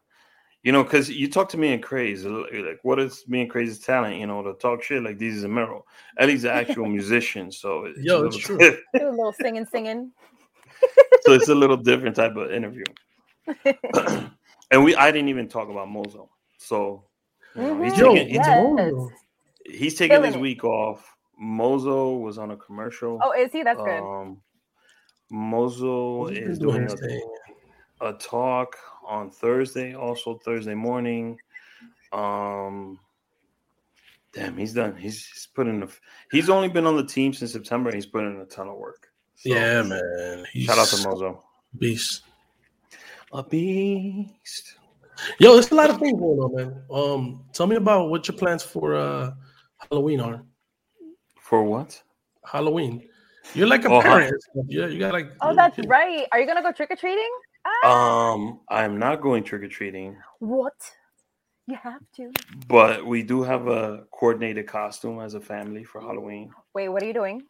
[0.64, 3.80] you know, because you talk to me and Craze, like, what is me and Craze's
[3.80, 4.18] talent?
[4.18, 5.80] You know, to talk shit like this is a mirror.
[6.18, 8.58] Ellie's an actual musician, so it's yo, it's true.
[8.60, 10.12] a little singing, singing.
[11.22, 12.84] so it's a little different type of interview.
[14.72, 17.06] and we, I didn't even talk about Mozo, so
[17.56, 17.84] you know, mm-hmm.
[17.84, 18.94] he's taking, yes.
[19.66, 23.18] he's taking his week off Mozo was on a commercial.
[23.24, 23.64] Oh, is he?
[23.64, 24.02] That's good.
[24.02, 24.42] Um,
[25.32, 26.90] Mozo is doing
[28.02, 28.76] a, a talk
[29.08, 31.38] on Thursday, also Thursday morning.
[32.12, 33.00] Um,
[34.34, 34.98] damn, he's done.
[34.98, 35.84] He's, he's put in.
[35.84, 35.88] A,
[36.30, 37.94] he's only been on the team since September.
[37.94, 39.08] he's put in a ton of work.
[39.36, 40.46] So, yeah, man.
[40.52, 41.44] He's shout out to Mozo.
[41.78, 42.24] Beast.
[43.32, 44.76] A beast.
[45.38, 46.84] Yo, there's a lot of things going on, man.
[46.92, 49.32] Um, tell me about what your plans for uh
[49.78, 50.44] Halloween are.
[51.50, 52.00] For what?
[52.46, 53.10] Halloween.
[53.56, 54.40] You're like a oh, parent.
[54.68, 55.32] Yeah, you got like.
[55.42, 56.28] Oh, that's right.
[56.32, 57.32] Are you gonna go trick or treating?
[57.66, 58.34] Ah.
[58.34, 60.16] Um, I'm not going trick or treating.
[60.38, 60.80] What?
[61.66, 62.32] You have to.
[62.68, 66.52] But we do have a coordinated costume as a family for Halloween.
[66.76, 67.42] Wait, what are you doing?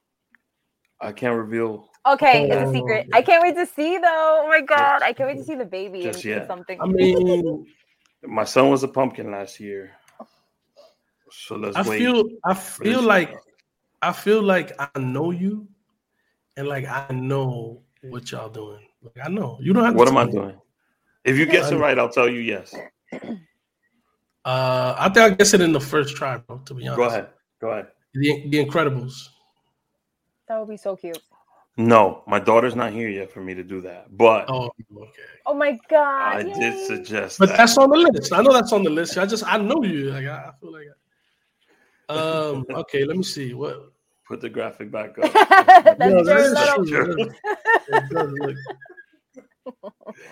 [1.02, 1.90] I can't reveal.
[2.08, 2.72] Okay, it's a oh.
[2.72, 3.10] secret.
[3.12, 4.44] I can't wait to see though.
[4.44, 6.04] Oh my god, I can't wait to see the baby.
[6.04, 6.48] Just yet.
[6.48, 6.80] Something.
[6.82, 7.66] I mean,
[8.24, 9.92] my son was a pumpkin last year,
[11.30, 12.00] so let's I wait.
[12.00, 13.36] Feel, I feel like,
[14.02, 15.68] I feel like I know you,
[16.58, 18.86] and like I know what y'all doing.
[19.02, 19.96] Like I know you don't have.
[19.96, 20.32] What am I me.
[20.32, 20.62] doing?
[21.26, 22.74] If you guess it right, I'll tell you yes.
[24.46, 26.60] Uh, I think I guess it in the first try, bro.
[26.60, 26.98] To be honest.
[26.98, 27.28] Go ahead.
[27.60, 27.88] Go ahead.
[28.14, 29.28] The, the Incredibles.
[30.48, 31.20] That would be so cute.
[31.78, 34.18] No, my daughter's not here yet for me to do that.
[34.18, 35.12] But oh, okay.
[35.46, 36.36] Oh my god!
[36.36, 36.54] I Yay.
[36.54, 37.58] did suggest, but that.
[37.58, 38.34] that's on the list.
[38.34, 39.18] I know that's on the list.
[39.18, 40.12] I just I know you.
[40.12, 40.88] Like I, feel like.
[40.90, 41.09] I,
[42.10, 42.66] um.
[42.70, 43.06] okay.
[43.06, 43.54] Let me see.
[43.54, 43.92] What?
[44.28, 45.34] Put the graphic back up.
[45.98, 47.30] that's true.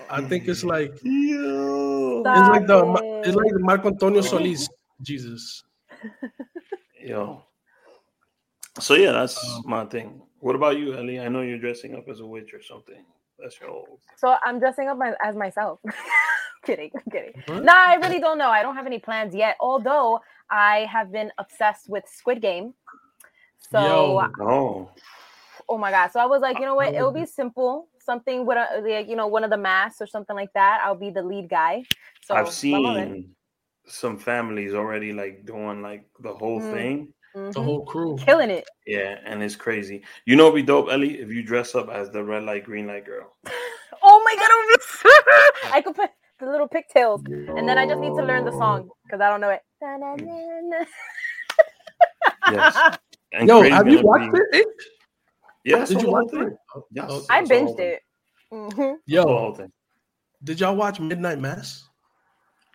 [0.09, 2.23] I think it's like Yo.
[2.25, 4.67] it's like the it's like the Marco Antonio Solis
[5.01, 5.63] Jesus.
[6.99, 7.43] Yo.
[8.79, 10.21] So yeah, that's um, my thing.
[10.39, 11.19] What about you, Ellie?
[11.19, 13.03] I know you're dressing up as a witch or something.
[13.39, 13.99] That's your old.
[14.15, 15.79] So I'm dressing up my, as myself.
[16.65, 17.33] kidding, kidding.
[17.45, 17.63] What?
[17.63, 18.49] Nah, I really don't know.
[18.49, 19.57] I don't have any plans yet.
[19.59, 22.73] Although I have been obsessed with Squid Game.
[23.71, 24.91] So Yo, oh.
[25.67, 26.12] oh my god.
[26.12, 26.93] So I was like, you know what?
[26.93, 27.88] It'll be simple.
[27.99, 30.81] Something with a like, you know, one of the masks or something like that.
[30.83, 31.83] I'll be the lead guy.
[32.23, 33.33] So I've seen
[33.86, 36.73] some families already like doing like the whole mm.
[36.73, 37.51] thing Mm-hmm.
[37.51, 38.67] The whole crew killing it.
[38.88, 40.01] Yeah, and it's crazy.
[40.25, 43.05] You know, be dope, Ellie, if you dress up as the red light, green light
[43.05, 43.31] girl.
[44.01, 48.23] oh my god, I could put the little pigtails, and then I just need to
[48.23, 49.62] learn the song because I don't know it.
[52.52, 52.97] yes.
[53.34, 54.39] And Yo, have you watched be...
[54.60, 54.67] it?
[55.65, 55.89] Yes.
[55.89, 56.54] Did you watch it?
[56.91, 57.26] Yes.
[57.30, 58.02] I binged it.
[58.54, 58.93] Mm-hmm.
[59.06, 59.69] Yo,
[60.43, 61.88] did y'all watch Midnight Mass?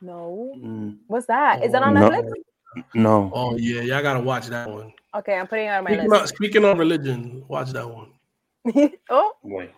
[0.03, 0.53] No.
[0.59, 0.99] Mm.
[1.07, 1.65] What's that?
[1.65, 2.11] Is that on no.
[2.11, 2.33] Netflix?
[2.95, 3.31] No.
[3.35, 4.93] Oh yeah, y'all gotta watch that one.
[5.15, 6.23] Okay, I'm putting it on my speaking list.
[6.23, 8.11] Of, speaking of religion, watch that one.
[9.11, 9.33] oh.
[9.43, 9.71] Wait.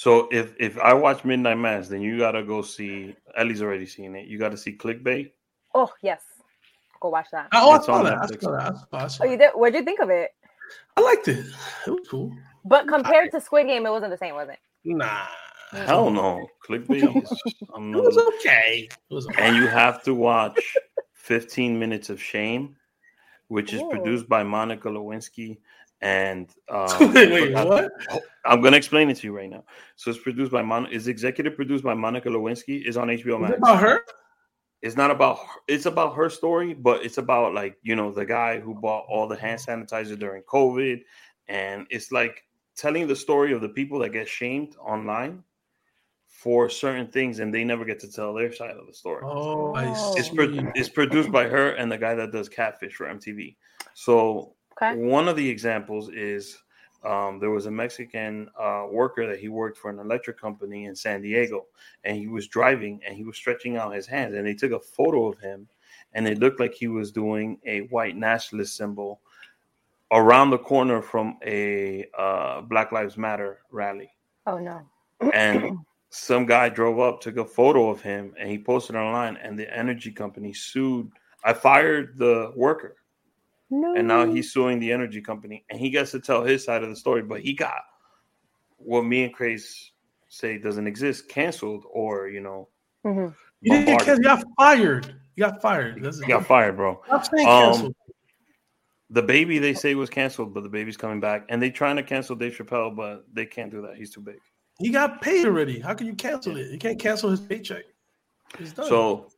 [0.00, 3.14] So if if I watch Midnight Mass, then you gotta go see.
[3.36, 4.28] Ellie's already seen it.
[4.28, 5.32] You got to see Clickbait.
[5.74, 6.22] Oh yes,
[7.02, 7.48] go watch that.
[7.52, 8.16] Oh, I saw that.
[8.16, 8.76] I saw that.
[8.94, 9.50] I saw oh, you did.
[9.52, 10.30] What'd you think of it?
[10.96, 11.44] I liked it.
[11.86, 12.32] It was cool.
[12.64, 14.58] But compared I, to Squid Game, it wasn't the same, was it?
[14.84, 15.26] Nah.
[15.70, 16.48] Hell no.
[16.66, 17.30] Clickbait is.
[17.30, 18.88] it was okay.
[19.10, 19.42] It was okay.
[19.42, 20.78] And you have to watch
[21.12, 22.74] 15 Minutes of Shame,
[23.48, 23.90] which is Ooh.
[23.90, 25.58] produced by Monica Lewinsky.
[26.02, 27.90] And um, wait, what?
[28.44, 29.64] I'm gonna explain it to you right now.
[29.96, 30.86] So it's produced by Mon.
[30.90, 32.86] Is executive produced by Monica Lewinsky.
[32.86, 33.58] Is on HBO Max.
[33.58, 34.02] about her?
[34.82, 35.38] It's not about.
[35.38, 35.60] Her.
[35.68, 39.28] It's about her story, but it's about like you know the guy who bought all
[39.28, 41.02] the hand sanitizer during COVID,
[41.48, 42.44] and it's like
[42.76, 45.44] telling the story of the people that get shamed online
[46.40, 49.20] for certain things and they never get to tell their side of the story.
[49.24, 50.20] Oh, I see.
[50.20, 53.56] It's, pro- it's produced by her and the guy that does Catfish for MTV.
[53.92, 54.96] So okay.
[54.96, 56.58] one of the examples is
[57.04, 60.94] um, there was a Mexican uh, worker that he worked for an electric company in
[60.94, 61.66] San Diego,
[62.04, 64.80] and he was driving and he was stretching out his hands, and they took a
[64.80, 65.66] photo of him,
[66.12, 69.20] and it looked like he was doing a white nationalist symbol
[70.12, 74.10] around the corner from a uh, Black Lives Matter rally.
[74.46, 74.82] Oh no!
[75.32, 75.78] and
[76.10, 79.36] some guy drove up, took a photo of him, and he posted online.
[79.36, 81.10] And the energy company sued.
[81.44, 82.96] I fired the worker,
[83.70, 83.94] no.
[83.94, 86.90] and now he's suing the energy company, and he gets to tell his side of
[86.90, 87.22] the story.
[87.22, 87.82] But he got
[88.76, 89.92] what me and Craze
[90.28, 92.68] say doesn't exist canceled, or you know,
[93.04, 93.32] mm-hmm.
[93.60, 95.14] you didn't got fired.
[95.36, 96.04] You got fired.
[96.04, 97.00] You got fired, bro.
[97.10, 97.94] Um,
[99.12, 102.56] DaBaby they say was canceled, but DaBaby's coming back, and they trying to cancel Dave
[102.56, 103.96] Chappelle, but they can't do that.
[103.96, 104.36] He's too big.
[104.78, 105.78] He got paid already.
[105.78, 106.70] How can you cancel it?
[106.70, 107.84] You can't cancel his paycheck.
[108.74, 109.28] So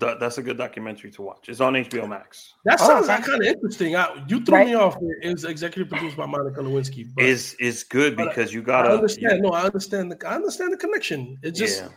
[0.00, 1.48] th- that's a good documentary to watch.
[1.48, 2.54] It's on HBO Max.
[2.64, 3.96] That sounds oh, kind of interesting.
[3.96, 4.66] I, you threw right.
[4.66, 4.96] me off.
[5.22, 7.08] It was executive produced by Monica Lewinsky.
[7.18, 9.36] Is is good because you gotta I understand.
[9.36, 11.38] You, no, I understand the I understand the connection.
[11.42, 11.88] It just yeah.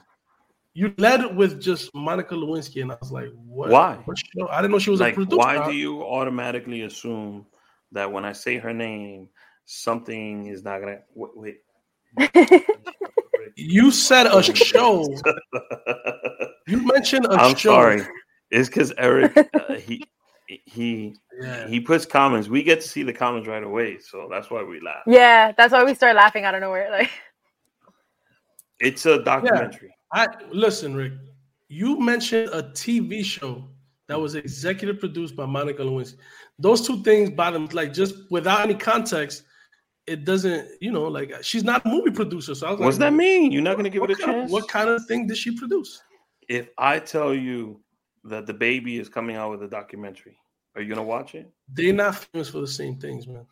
[0.74, 3.70] you led with just Monica Lewinsky, and I was like, what?
[3.70, 3.96] Why?
[4.06, 4.18] What
[4.52, 5.38] I didn't know she was like, a producer.
[5.38, 7.46] Why do you automatically assume
[7.92, 9.30] that when I say her name,
[9.66, 11.58] something is not gonna wait?
[12.18, 12.64] wait
[13.58, 15.06] you said a show.
[16.68, 17.72] you mentioned a I'm show.
[17.72, 18.02] sorry.
[18.52, 20.04] It's because Eric uh, he
[20.48, 21.68] he yeah.
[21.68, 22.48] he puts comments.
[22.48, 25.04] We get to see the comments right away, so that's why we laugh.
[25.06, 26.90] Yeah, that's why we start laughing out of nowhere.
[26.92, 27.10] Like
[28.80, 29.94] it's a documentary.
[30.14, 30.26] Yeah.
[30.26, 31.14] I listen, Rick.
[31.70, 33.68] You mentioned a TV show
[34.08, 36.16] that was executive produced by Monica Lewinsky.
[36.60, 39.44] Those two things bottom like just without any context,
[40.08, 42.56] it doesn't, you know, like she's not a movie producer.
[42.56, 43.52] So I was What's like, that mean?
[43.52, 44.46] You're not gonna give it a chance?
[44.46, 46.02] Of, what kind of thing did she produce?
[46.48, 47.82] If I tell you
[48.24, 50.38] that DaBaby is coming out with a documentary,
[50.76, 51.50] are you gonna watch it?
[51.74, 53.46] They're not famous for the same things, man.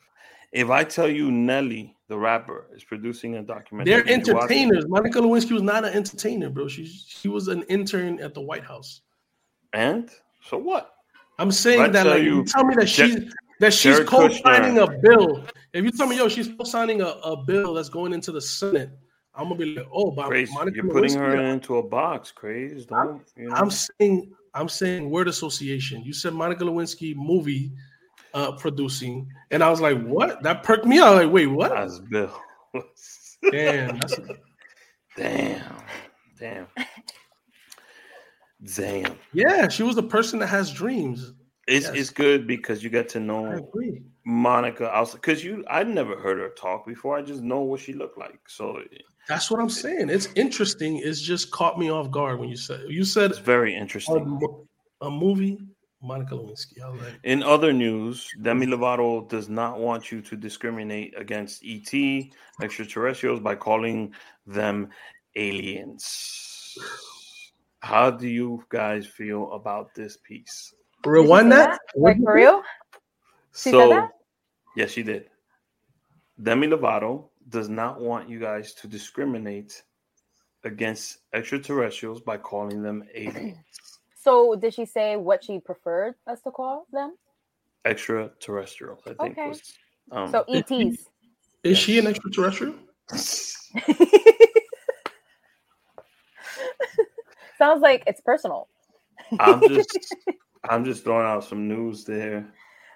[0.52, 4.86] If I tell you Nelly, the rapper, is producing a documentary, they're entertainers.
[4.88, 6.68] Monica Lewinsky was not an entertainer, bro.
[6.68, 9.02] She she was an intern at the White House.
[9.74, 10.10] And
[10.42, 10.94] so what?
[11.38, 15.46] I'm saying that like you, you tell me that she's that she's co-signing a bill.
[15.74, 18.92] If you tell me, yo, she's co-signing a, a bill that's going into the Senate,
[19.38, 22.86] I'm gonna be like, oh, but Monica you're putting her into a box, Craze.
[22.86, 23.56] Don't you know?
[23.56, 26.04] I'm saying, I'm saying word association.
[26.04, 27.72] You said Monica Lewinsky movie
[28.34, 30.42] uh, producing, and I was like, what?
[30.44, 31.16] That perked me out.
[31.16, 31.72] Like, wait, what?
[31.72, 32.32] That's Bill.
[33.52, 34.36] damn, that's a...
[35.18, 35.84] damn,
[36.40, 36.68] damn.
[38.76, 39.18] Damn.
[39.34, 41.34] Yeah, she was the person that has dreams.
[41.68, 41.96] It's yes.
[41.96, 43.72] it's good because you get to know
[44.24, 47.18] Monica also because you I'd never heard her talk before.
[47.18, 48.40] I just know what she looked like.
[48.48, 48.82] So
[49.28, 50.10] that's what I'm saying.
[50.10, 51.02] It's interesting.
[51.04, 54.40] It's just caught me off guard when you said you said it's very interesting.
[55.02, 55.60] A, a movie,
[56.02, 56.80] Monica Lewinsky.
[56.80, 61.92] Like, In other news, Demi Lovato does not want you to discriminate against ET
[62.62, 64.14] extraterrestrials by calling
[64.46, 64.90] them
[65.36, 66.78] aliens.
[67.80, 70.74] How do you guys feel about this piece?
[71.06, 71.72] Rewind that?
[71.72, 72.00] that?
[72.00, 72.62] Like for real?
[73.56, 74.10] She so,
[74.76, 75.30] yes, she did.
[76.42, 79.84] Demi Lovato does not want you guys to discriminate
[80.64, 83.58] against extraterrestrials by calling them aliens.
[84.26, 87.16] So, did she say what she preferred us to call them?
[87.86, 89.38] Extraterrestrials, I think.
[89.38, 89.50] Okay.
[89.50, 89.62] Was,
[90.12, 90.72] um, so, ETs.
[90.72, 91.08] Is,
[91.64, 92.74] is she an extraterrestrial?
[97.60, 98.68] Sounds like it's personal.
[99.40, 100.16] I'm just
[100.68, 102.52] I'm just throwing out some news there.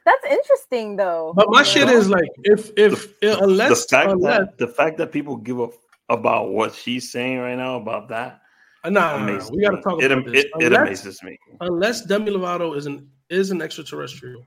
[0.05, 1.33] That's interesting though.
[1.35, 4.97] But my shit is like if if the, unless the fact unless, that the fact
[4.97, 5.71] that people give up
[6.09, 8.41] about what she's saying right now about that.
[8.83, 10.45] Uh, nah, nah, we got to talk it, about this.
[10.45, 11.37] It, unless, it amazes me.
[11.61, 14.41] Unless Demi Lovato is an is an extraterrestrial,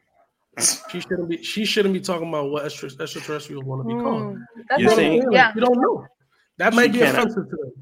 [0.90, 1.42] she shouldn't be.
[1.42, 4.36] She shouldn't be talking about what extra, extraterrestrials want to be called.
[4.36, 5.52] Mm, you saying, yeah.
[5.54, 6.06] you don't know.
[6.58, 7.72] That might be offensive to them.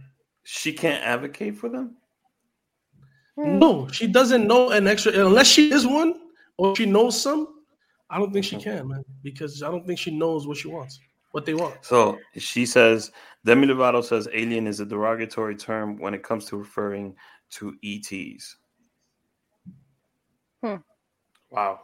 [0.42, 1.96] She can't advocate for them.
[3.36, 6.14] No, she doesn't know an extra unless she is one
[6.58, 7.59] or she knows some.
[8.10, 10.98] I don't think she can, man, because I don't think she knows what she wants,
[11.30, 11.76] what they want.
[11.82, 13.12] So she says
[13.44, 17.14] Demi Lovato says alien is a derogatory term when it comes to referring
[17.50, 18.56] to ETs.
[20.62, 20.76] Hmm.
[21.50, 21.80] Wow.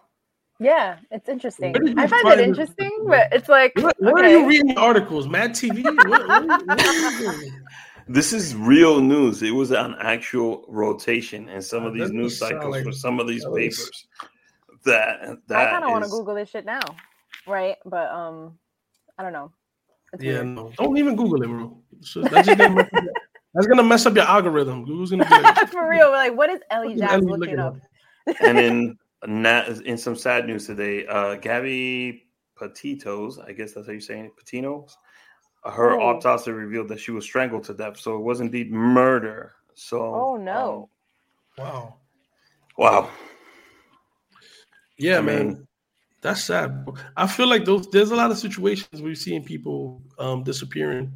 [0.58, 1.74] Yeah, it's interesting.
[1.98, 4.34] I find it interesting, but it's like what, what okay.
[4.34, 5.28] are you reading articles?
[5.28, 5.84] Mad TV?
[5.84, 7.46] what, what, what
[8.08, 9.42] this is real news.
[9.42, 13.26] It was an actual rotation in some of these news cycles like, for some of
[13.28, 14.06] these papers.
[14.86, 16.80] That that I kind of want to Google this shit now,
[17.46, 17.76] right?
[17.84, 18.58] But um,
[19.18, 19.52] I don't know.
[20.12, 20.46] It's yeah, weird.
[20.46, 21.78] no, don't even Google it, bro.
[22.00, 22.88] So that's, gonna
[23.54, 24.84] that's, gonna mess up your algorithm.
[24.84, 26.10] Google's gonna be like, for real.
[26.10, 27.76] like, what is Eli Jas looking, looking up?
[28.40, 28.58] and
[29.26, 34.20] in in some sad news today, uh, Gabby Petito's, I guess that's how you say
[34.20, 34.92] it, Patinos,
[35.64, 36.16] her oh.
[36.16, 37.98] autopsy revealed that she was strangled to death.
[37.98, 39.54] So it was indeed murder.
[39.74, 40.88] So oh no,
[41.58, 41.94] um, wow,
[42.78, 43.10] wow,
[44.98, 45.48] yeah, I man.
[45.48, 45.66] Mean,
[46.22, 46.86] that's sad.
[47.16, 51.12] I feel like those there's a lot of situations we're seeing people um, disappearing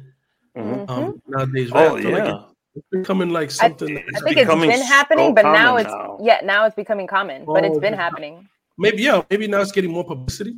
[0.55, 0.89] mm-hmm.
[0.89, 1.71] um, nowadays.
[1.71, 1.91] Right?
[1.91, 2.31] Oh yeah.
[2.31, 3.97] Like it's becoming like something.
[3.97, 6.17] I, I think it's been happening, so but now it's now.
[6.21, 7.45] yeah, now it's becoming common.
[7.45, 8.47] But it's been happening.
[8.77, 10.55] Maybe yeah, maybe now it's getting more publicity.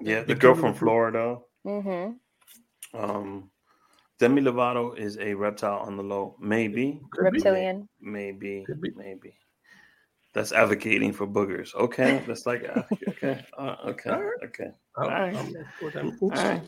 [0.00, 1.38] Yeah, the girl from Florida.
[1.64, 2.98] Mm-hmm.
[2.98, 3.50] Um,
[4.18, 6.36] Demi Lovato is a reptile on the low.
[6.40, 7.88] Maybe reptilian.
[8.00, 9.34] Maybe, maybe.
[10.34, 11.74] That's advocating for boogers.
[11.74, 12.64] Okay, that's like
[13.08, 14.10] okay, uh, okay,
[14.44, 14.70] okay.
[14.96, 15.36] All right.
[16.20, 16.62] All right.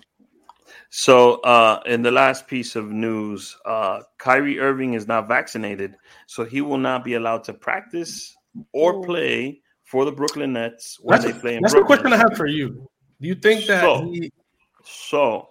[0.90, 5.96] So, uh, in the last piece of news, uh, Kyrie Irving is not vaccinated,
[6.26, 8.36] so he will not be allowed to practice
[8.72, 11.98] or play for the Brooklyn Nets when that's they play in That's Brooklyn.
[11.98, 12.88] the question I have for you.
[13.20, 14.32] Do you think that so, he...
[14.84, 15.48] so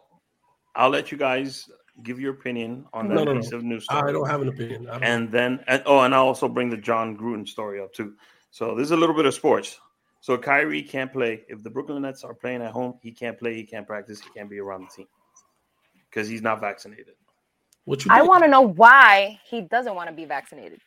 [0.75, 1.69] I'll let you guys
[2.03, 3.57] give your opinion on that no, no, piece no.
[3.57, 3.85] of news.
[3.85, 4.09] Story.
[4.09, 4.87] I don't have an opinion.
[5.01, 8.13] And then, and, oh, and I'll also bring the Jon Gruden story up too.
[8.51, 9.79] So this is a little bit of sports.
[10.21, 12.97] So Kyrie can't play if the Brooklyn Nets are playing at home.
[13.01, 13.53] He can't play.
[13.53, 14.19] He can't practice.
[14.19, 15.07] He can't be around the team.
[16.09, 17.15] because he's not vaccinated.
[17.83, 20.79] What you I want to know why he doesn't want to be vaccinated.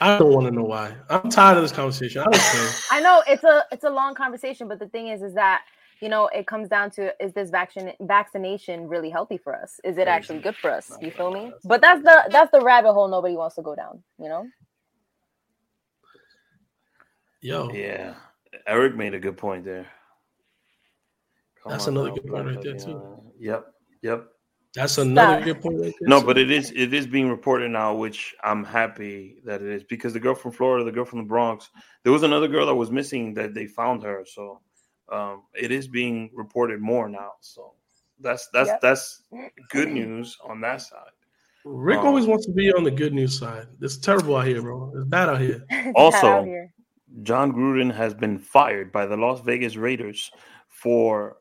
[0.00, 0.94] I don't want to know why.
[1.10, 2.22] I'm tired of this conversation.
[2.22, 2.70] I don't care.
[2.90, 5.64] I know it's a it's a long conversation, but the thing is, is that
[6.00, 9.80] you know it comes down to is this vaccine vaccination really healthy for us?
[9.84, 10.92] Is it actually good for us?
[11.00, 11.52] You feel me?
[11.64, 14.02] But that's the that's the rabbit hole nobody wants to go down.
[14.18, 14.46] You know.
[17.42, 17.70] Yo.
[17.72, 18.14] Yeah,
[18.66, 19.86] Eric made a good point there.
[21.62, 23.22] Come that's another good point right there too.
[23.38, 23.66] Yep.
[24.02, 24.26] Yep.
[24.74, 25.80] That's another good point.
[25.80, 29.68] Right no, but it is it is being reported now, which I'm happy that it
[29.68, 31.70] is because the girl from Florida, the girl from the Bronx,
[32.04, 34.24] there was another girl that was missing that they found her.
[34.24, 34.60] So
[35.10, 37.32] um, it is being reported more now.
[37.40, 37.72] So
[38.20, 38.80] that's that's yep.
[38.80, 39.22] that's
[39.70, 41.10] good news on that side.
[41.64, 43.66] Rick um, always wants to be on the good news side.
[43.80, 44.92] It's terrible out here, bro.
[44.94, 45.64] It's bad out here.
[45.94, 46.72] Also, out here.
[47.22, 50.30] Jon Gruden has been fired by the Las Vegas Raiders
[50.68, 51.36] for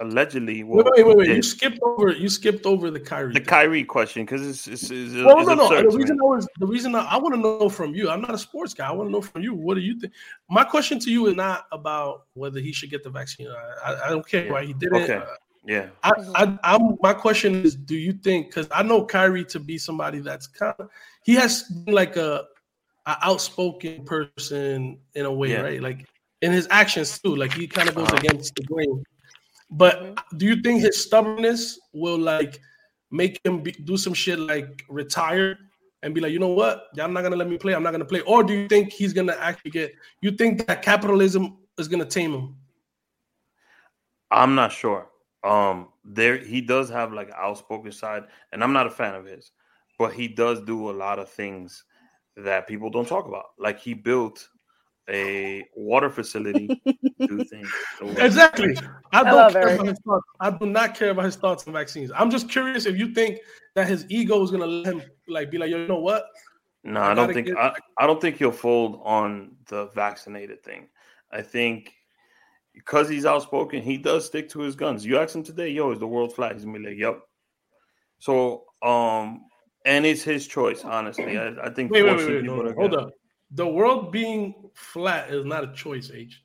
[0.00, 0.64] allegedly.
[0.64, 1.36] Well, wait, wait, wait, wait.
[1.36, 2.10] You skipped over.
[2.10, 3.32] You skipped over the Kyrie.
[3.32, 3.46] The thing.
[3.46, 5.90] Kyrie question because it's, it's, it's, well, it's no, no.
[5.90, 8.10] The reason I was the reason I, I want to know from you.
[8.10, 8.88] I'm not a sports guy.
[8.88, 9.54] I want to know from you.
[9.54, 10.12] What do you think?
[10.48, 13.48] My question to you is not about whether he should get the vaccine.
[13.84, 14.52] I, I, don't care yeah.
[14.52, 15.02] why he did it.
[15.02, 15.16] Okay.
[15.16, 15.26] Uh,
[15.66, 15.88] yeah.
[16.02, 16.96] I, I, I'm.
[17.02, 18.48] My question is, do you think?
[18.48, 20.88] Because I know Kyrie to be somebody that's kind of
[21.24, 22.44] he has been like a,
[23.06, 25.60] a outspoken person in a way, yeah.
[25.60, 25.82] right?
[25.82, 26.06] Like
[26.40, 27.36] in his actions too.
[27.36, 28.16] Like he kind of goes uh-huh.
[28.16, 29.04] against the grain.
[29.70, 30.36] But mm-hmm.
[30.38, 32.60] do you think his stubbornness will like
[33.10, 35.58] make him be, do some shit like retire
[36.02, 37.74] and be like, you know what, y'all not gonna let me play.
[37.74, 38.20] I'm not gonna play.
[38.20, 39.92] Or do you think he's gonna actually get?
[40.22, 42.56] You think that capitalism is gonna tame him?
[44.30, 45.08] I'm not sure.
[45.44, 49.24] Um, there he does have like an outspoken side, and I'm not a fan of
[49.24, 49.52] his,
[49.98, 51.84] but he does do a lot of things
[52.36, 53.46] that people don't talk about.
[53.58, 54.48] Like he built
[55.08, 56.68] a water facility
[57.18, 57.68] do things.
[58.18, 58.76] Exactly.
[59.12, 60.26] I don't I care about his thoughts.
[60.40, 62.10] I do not care about his thoughts on vaccines.
[62.14, 63.38] I'm just curious if you think
[63.74, 66.26] that his ego is gonna let him like be like, you know what?
[66.84, 70.62] No, I, I don't think get- I, I don't think he'll fold on the vaccinated
[70.62, 70.88] thing.
[71.32, 71.92] I think
[72.74, 75.04] because he's outspoken, he does stick to his guns.
[75.04, 76.52] You ask him today, yo, is the world flat?
[76.52, 77.20] He's gonna be like, Yep.
[78.18, 79.44] So um
[79.86, 81.38] and it's his choice, honestly.
[81.38, 83.10] I, I think wait, wait, wait, wait no, hold up
[83.50, 86.42] the world being flat is not a choice, H.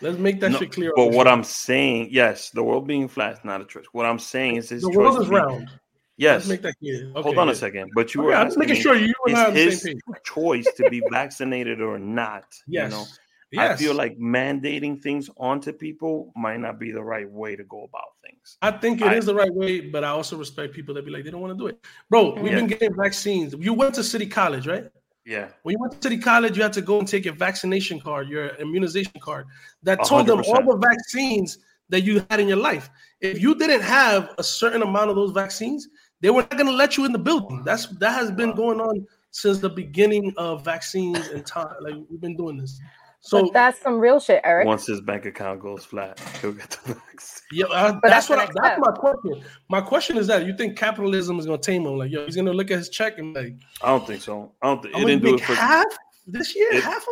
[0.00, 0.92] Let's make that no, shit clear.
[0.96, 3.84] But what I'm saying, yes, the world being flat is not a choice.
[3.92, 5.68] What I'm saying is his the world is round.
[6.16, 6.46] Yes.
[6.46, 7.10] Let's make that clear.
[7.10, 7.52] Okay, Hold on yeah.
[7.52, 7.92] a second.
[7.94, 9.86] But you okay, were I'm making sure you and I his
[10.24, 12.44] choice to be vaccinated or not.
[12.66, 12.90] Yes.
[12.90, 13.04] You know?
[13.52, 13.72] Yes.
[13.72, 17.82] I feel like mandating things onto people might not be the right way to go
[17.82, 18.58] about things.
[18.62, 21.10] I think it I, is the right way, but I also respect people that be
[21.10, 21.84] like, they don't want to do it.
[22.08, 22.58] Bro, we've yeah.
[22.58, 23.54] been getting vaccines.
[23.58, 24.88] You went to City College, right?
[25.30, 25.50] Yeah.
[25.62, 28.28] When you went to the college, you had to go and take your vaccination card,
[28.28, 29.46] your immunization card
[29.84, 30.26] that told 100%.
[30.26, 31.58] them all the vaccines
[31.88, 32.90] that you had in your life.
[33.20, 35.88] If you didn't have a certain amount of those vaccines,
[36.20, 37.62] they were not going to let you in the building.
[37.64, 41.76] That's that has been going on since the beginning of vaccines and time.
[41.80, 42.80] Like we've been doing this.
[43.22, 44.66] So but that's some real shit, Eric.
[44.66, 47.36] Once his bank account goes flat, he'll get the vaccine.
[47.52, 49.42] Yeah, uh, but that's, that's what I, that's my question.
[49.68, 51.98] My question is that you think capitalism is going to tame him?
[51.98, 54.52] Like, yo, he's going to look at his check and like, I don't think so.
[54.62, 55.84] I don't think it didn't do it for half
[56.28, 56.72] this year.
[56.72, 57.08] It, half of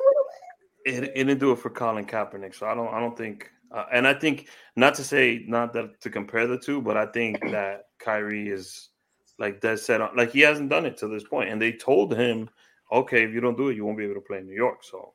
[0.85, 2.55] it, it, it didn't do it for Colin Kaepernick.
[2.55, 2.93] So I don't.
[2.93, 3.51] I don't think.
[3.71, 7.07] Uh, and I think not to say not that to compare the two, but I
[7.07, 8.91] think that Kyrie is
[9.39, 12.49] like that said like he hasn't done it to this point, and they told him,
[12.93, 14.85] okay, if you don't do it, you won't be able to play in New York.
[14.85, 15.13] So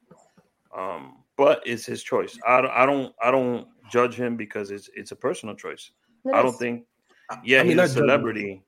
[0.77, 2.37] um, but it's his choice.
[2.47, 5.91] I don't, I don't, I don't judge him because it's it's a personal choice.
[6.33, 6.85] I don't think.
[7.43, 8.63] Yeah, I mean, he's a celebrity.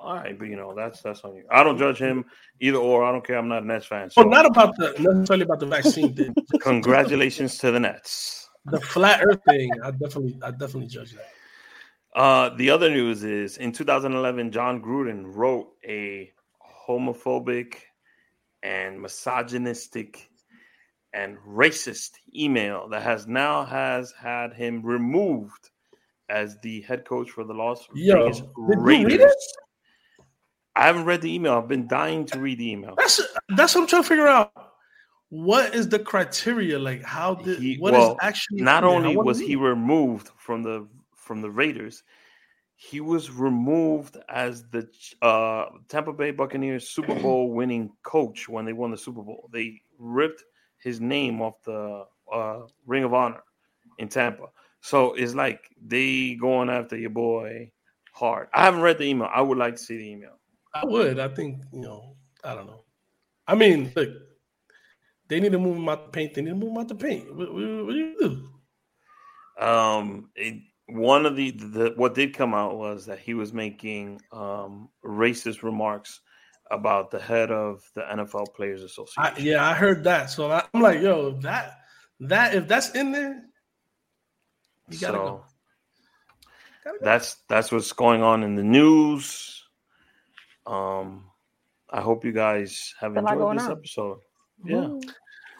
[0.00, 1.44] All right, but you know that's that's on you.
[1.50, 2.24] I don't judge him
[2.60, 3.04] either or.
[3.04, 3.36] I don't care.
[3.36, 4.10] I'm not a Nets fan.
[4.10, 4.22] So.
[4.22, 6.34] Well, not about the necessarily about the vaccine thing.
[6.60, 8.48] Congratulations to the Nets.
[8.66, 12.18] The flat Earth thing, I definitely, I definitely judge that.
[12.18, 16.30] Uh, the other news is in 2011, Jon Gruden wrote a
[16.86, 17.76] homophobic
[18.62, 20.29] and misogynistic
[21.12, 25.70] and racist email that has now has had him removed
[26.28, 29.34] as the head coach for the Las Yo, Vegas Raiders.
[30.76, 31.54] I haven't read the email.
[31.54, 32.94] I've been dying to read the email.
[32.96, 33.20] That's
[33.56, 34.52] that's what I'm trying to figure out.
[35.30, 36.78] What is the criteria?
[36.78, 40.88] Like how did he, what well, is actually not only was he removed from the
[41.14, 42.02] from the Raiders,
[42.76, 44.88] he was removed as the
[45.22, 49.50] uh, Tampa Bay Buccaneers Super Bowl winning coach when they won the Super Bowl.
[49.52, 50.44] They ripped
[50.82, 53.42] his name off the uh, Ring of Honor
[53.98, 54.46] in Tampa.
[54.80, 57.70] So it's like they going after your boy
[58.12, 58.48] hard.
[58.54, 59.28] I haven't read the email.
[59.32, 60.38] I would like to see the email.
[60.74, 61.18] I would.
[61.18, 62.16] I think you know.
[62.42, 62.84] I don't know.
[63.46, 64.08] I mean, look,
[65.28, 66.34] they need to move him out the paint.
[66.34, 67.34] They need to move him out the paint.
[67.34, 69.64] What, what, what do you do?
[69.64, 74.20] Um, it, one of the, the what did come out was that he was making
[74.32, 76.20] um, racist remarks
[76.70, 79.34] about the head of the NFL Players Association.
[79.36, 80.30] I, yeah, I heard that.
[80.30, 81.78] So I'm like, yo, that
[82.20, 83.42] that if that's in there,
[84.88, 85.44] you gotta so, go.
[86.84, 87.04] Gotta go.
[87.04, 89.64] That's that's what's going on in the news.
[90.66, 91.24] Um,
[91.90, 93.72] I hope you guys have enjoyed this on.
[93.72, 94.18] episode.
[94.64, 94.88] Yeah.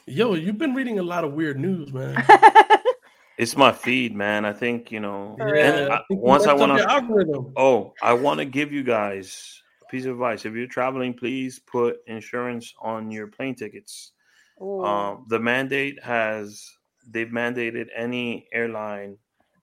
[0.06, 2.22] Yo, you've been reading a lot of weird news, man.
[3.38, 4.44] it's my feed, man.
[4.44, 5.36] I think you know.
[5.38, 7.52] Yeah, I, once I want to.
[7.56, 10.45] Oh, I want to give you guys a piece of advice.
[10.45, 14.12] If you're traveling, please put insurance on your plane tickets.
[14.61, 16.66] Um, the mandate has
[17.09, 19.16] they've mandated any airline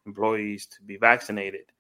[0.06, 1.72] employees to be vaccinated,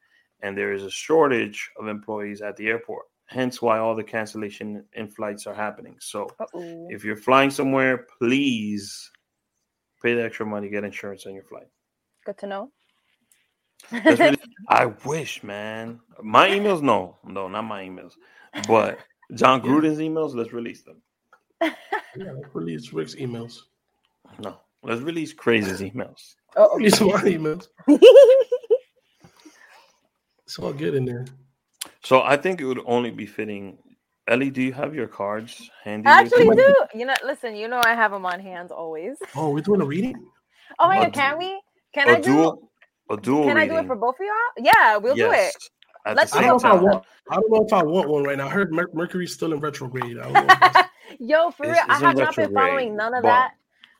[0.41, 4.83] and there is a shortage of employees at the airport hence why all the cancellation
[4.93, 5.95] in flights are happening.
[5.99, 6.87] So Uh-oh.
[6.89, 9.11] if you're flying somewhere, please
[10.01, 11.67] pay the extra money, get insurance on your flight.
[12.25, 12.71] Good to know.
[13.91, 14.37] really,
[14.69, 15.99] I wish, man.
[16.21, 18.13] My emails, no, no, not my emails,
[18.67, 18.99] but
[19.33, 20.33] Jon Gruden's emails.
[20.33, 21.01] Let's release them.
[21.61, 21.73] yeah,
[22.15, 23.59] let's release Rick's emails.
[24.39, 26.35] No, let's release Craze's emails.
[26.55, 27.67] Oh, release my emails.
[30.45, 31.25] it's all good in there.
[32.03, 33.77] So I think it would only be fitting.
[34.27, 36.07] Ellie, do you have your cards handy?
[36.07, 36.75] I actually do.
[36.93, 37.55] You know, listen.
[37.55, 39.17] You know, I have them on hand always.
[39.35, 40.15] Oh, we're doing a reading.
[40.79, 41.59] Oh my god, can we?
[41.93, 42.59] Can I do?
[43.09, 43.45] A dual.
[43.45, 43.71] Can reading.
[43.71, 44.65] I do it for both of y'all?
[44.65, 45.29] Yeah, we'll yes.
[45.29, 45.69] do it.
[46.07, 48.23] At Let's I don't, know if I, want, I don't know if I want one
[48.23, 48.47] right now.
[48.47, 50.15] I heard Mer- Mercury's still in retrograde.
[51.19, 53.51] Yo, for real, I have not been following none of that.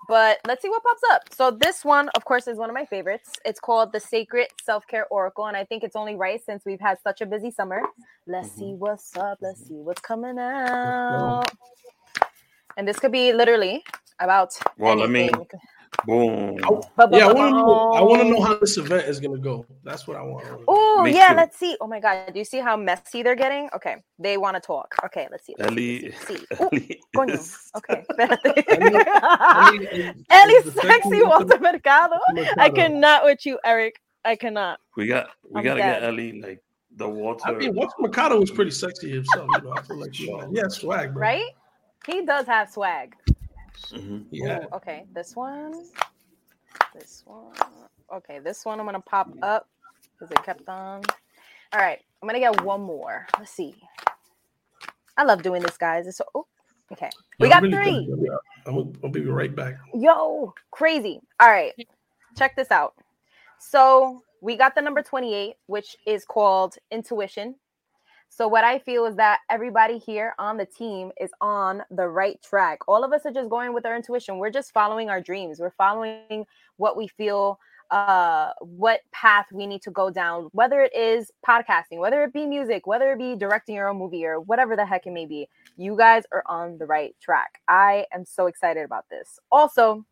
[0.07, 1.23] But let's see what pops up.
[1.33, 3.31] So this one, of course, is one of my favorites.
[3.43, 6.79] It's called the Sacred Self Care Oracle, and I think it's only right since we've
[6.79, 7.81] had such a busy summer.
[8.25, 8.59] Let's mm-hmm.
[8.59, 9.39] see what's up.
[9.41, 11.43] Let's see what's coming out.
[12.77, 13.83] And this could be literally
[14.21, 14.57] about.
[14.77, 15.31] Well, anything.
[15.31, 15.59] let me
[16.05, 16.57] Boom.
[16.59, 17.91] yeah, I want to know.
[17.93, 19.65] I want to know how this event is gonna go.
[19.83, 20.45] That's what I want.
[20.67, 21.35] Oh yeah, too.
[21.35, 21.75] let's see.
[21.81, 23.69] Oh my god, do you see how messy they're getting?
[23.75, 24.93] Okay, they want to talk.
[25.05, 25.55] Okay, let's see.
[25.57, 26.37] Let's Ellie, see.
[26.59, 27.01] Ellie
[27.77, 28.05] Okay.
[30.29, 32.15] Ellie, sexy Walter Mercado.
[32.57, 33.99] I cannot with you, Eric.
[34.23, 34.79] I cannot.
[34.95, 35.29] We got.
[35.49, 36.01] We I'm gotta dead.
[36.01, 36.61] get Ellie like
[36.95, 37.47] the Walter.
[37.47, 39.47] I mean, Walter Mercado was pretty sexy himself.
[39.57, 41.21] You know, I feel like he, he has swag, bro.
[41.21, 41.49] right?
[42.05, 43.15] He does have swag.
[43.91, 44.17] Mm-hmm.
[44.31, 44.63] Yeah.
[44.63, 45.73] Ooh, okay, this one.
[46.93, 47.53] This one.
[48.13, 49.67] Okay, this one I'm gonna pop up
[50.13, 51.03] because it kept on.
[51.73, 53.27] All right, I'm gonna get one more.
[53.37, 53.75] Let's see.
[55.17, 56.07] I love doing this, guys.
[56.07, 56.47] It's so oh,
[56.91, 57.09] okay.
[57.39, 58.17] We got really three.
[58.65, 59.75] I'm I'll be right back.
[59.93, 61.19] Yo, Craze.
[61.39, 61.73] All right,
[62.37, 62.93] check this out.
[63.59, 67.55] So we got the number 28, which is called intuition.
[68.29, 72.41] So what I feel is that everybody here on the team is on the right
[72.41, 72.79] track.
[72.87, 74.37] All of us are just going with our intuition.
[74.37, 75.59] We're just following our dreams.
[75.59, 76.45] We're following
[76.77, 77.59] what we feel
[77.89, 82.45] uh what path we need to go down whether it is podcasting whether it be
[82.45, 85.47] music whether it be directing your own movie or whatever the heck it may be
[85.77, 90.05] you guys are on the right track i am so excited about this also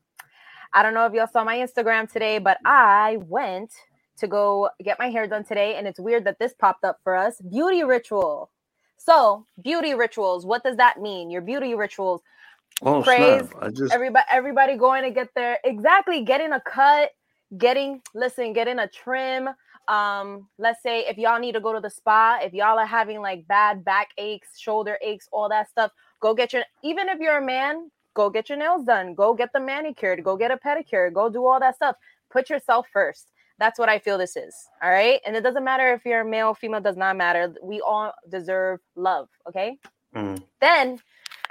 [0.74, 3.74] i don't know if y'all saw my instagram today but i went
[4.18, 5.76] to go get my hair done today.
[5.76, 7.39] And it's weird that this popped up for us.
[7.41, 8.49] Beauty ritual.
[8.97, 11.30] So, beauty rituals, what does that mean?
[11.30, 12.22] Your beauty rituals.
[12.82, 13.93] Oh, praise I just...
[13.93, 17.11] everybody everybody going to get their exactly getting a cut,
[17.57, 19.49] getting listen, getting a trim.
[19.88, 23.22] Um, let's say if y'all need to go to the spa, if y'all are having
[23.22, 27.38] like bad back aches, shoulder aches, all that stuff, go get your even if you're
[27.38, 31.13] a man, go get your nails done, go get the manicured, go get a pedicure,
[31.13, 31.95] go do all that stuff.
[32.30, 33.32] Put yourself first.
[33.58, 34.56] That's what I feel this is.
[34.82, 35.22] All right.
[35.26, 37.53] And it doesn't matter if you're male, female, does not matter.
[37.64, 39.30] We all deserve love.
[39.47, 39.78] Okay.
[40.16, 40.43] Mm.
[40.60, 40.99] Then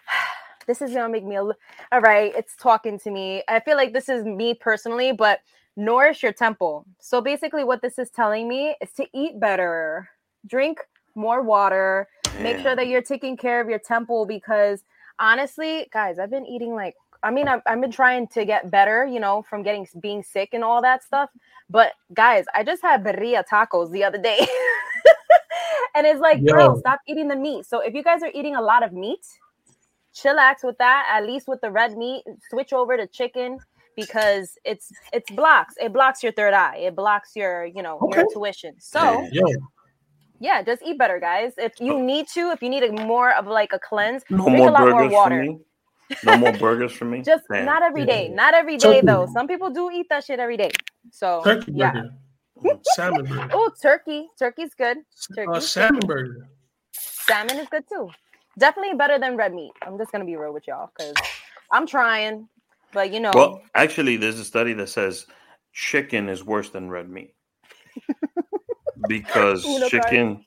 [0.66, 2.32] this is gonna make me a all right.
[2.36, 3.42] It's talking to me.
[3.48, 5.40] I feel like this is me personally, but
[5.76, 6.86] nourish your temple.
[7.00, 10.09] So basically, what this is telling me is to eat better,
[10.46, 10.80] drink
[11.14, 12.09] more water,
[12.40, 14.82] make sure that you're taking care of your temple because
[15.18, 16.94] honestly, guys, I've been eating like
[17.25, 20.51] I mean, I've, I've been trying to get better, you know, from getting being sick
[20.53, 21.31] and all that stuff.
[21.70, 24.39] But guys, I just had birria tacos the other day.
[25.95, 26.53] and it's like, Yo.
[26.53, 27.64] girl, stop eating the meat.
[27.64, 29.25] So if you guys are eating a lot of meat,
[30.14, 31.09] chillax with that.
[31.11, 33.59] At least with the red meat, switch over to chicken
[33.97, 35.75] because it's it's blocks.
[35.81, 36.77] It blocks your third eye.
[36.77, 38.18] It blocks your, you know, okay.
[38.18, 38.75] your intuition.
[38.79, 39.43] So yeah.
[40.41, 41.55] yeah, just eat better, guys.
[41.57, 44.68] If you need to, if you need a more of like a cleanse, no drink
[44.68, 45.57] a lot more water.
[46.24, 47.22] No more burgers for me.
[47.24, 47.64] Just Damn.
[47.64, 48.28] not every day.
[48.28, 48.34] Yeah.
[48.34, 49.07] Not every day turkey.
[49.07, 49.26] though.
[49.32, 50.70] Some people do eat that shit every day.
[51.11, 51.92] So turkey yeah.
[52.62, 52.80] burger.
[52.94, 53.48] salmon burger.
[53.52, 54.28] Oh, turkey.
[54.38, 54.98] Turkey's good.
[54.98, 55.52] Uh, turkey.
[55.52, 56.48] Uh, salmon burger.
[56.92, 58.11] Salmon is good too.
[58.59, 59.72] Definitely better than red meat.
[59.82, 61.14] I'm just gonna be real with y'all because
[61.72, 62.48] I'm trying,
[62.92, 63.32] but you know.
[63.34, 65.26] Well, actually, there's a study that says
[65.72, 67.34] chicken is worse than red meat.
[69.09, 70.44] because chicken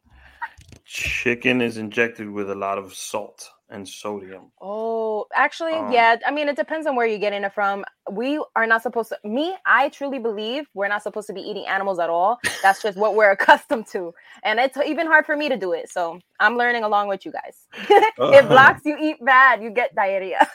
[0.85, 4.51] chicken is injected with a lot of salt and sodium.
[4.61, 6.15] Oh, actually, um, yeah.
[6.25, 7.83] I mean, it depends on where you're getting it from.
[8.11, 9.17] We are not supposed to.
[9.27, 12.39] Me, I truly believe we're not supposed to be eating animals at all.
[12.61, 14.13] That's just what we're accustomed to,
[14.43, 15.89] and it's even hard for me to do it.
[15.89, 17.67] So I'm learning along with you guys.
[17.73, 18.15] it
[18.47, 20.47] blocks you eat bad, you get diarrhea.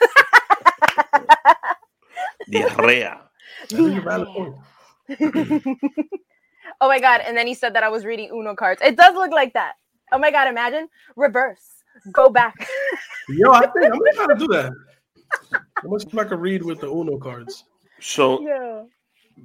[2.49, 3.21] diarrhea.
[3.69, 4.53] diarrhea.
[6.81, 7.21] oh my god!
[7.25, 8.81] And then he said that I was reading Uno cards.
[8.81, 9.73] It does look like that.
[10.11, 10.47] Oh my god!
[10.47, 12.55] Imagine reverse go back.
[13.29, 14.71] Yo, I think I'm gonna try to do that.
[15.53, 17.65] I must see if I can read with the Uno cards.
[17.99, 18.83] So yeah.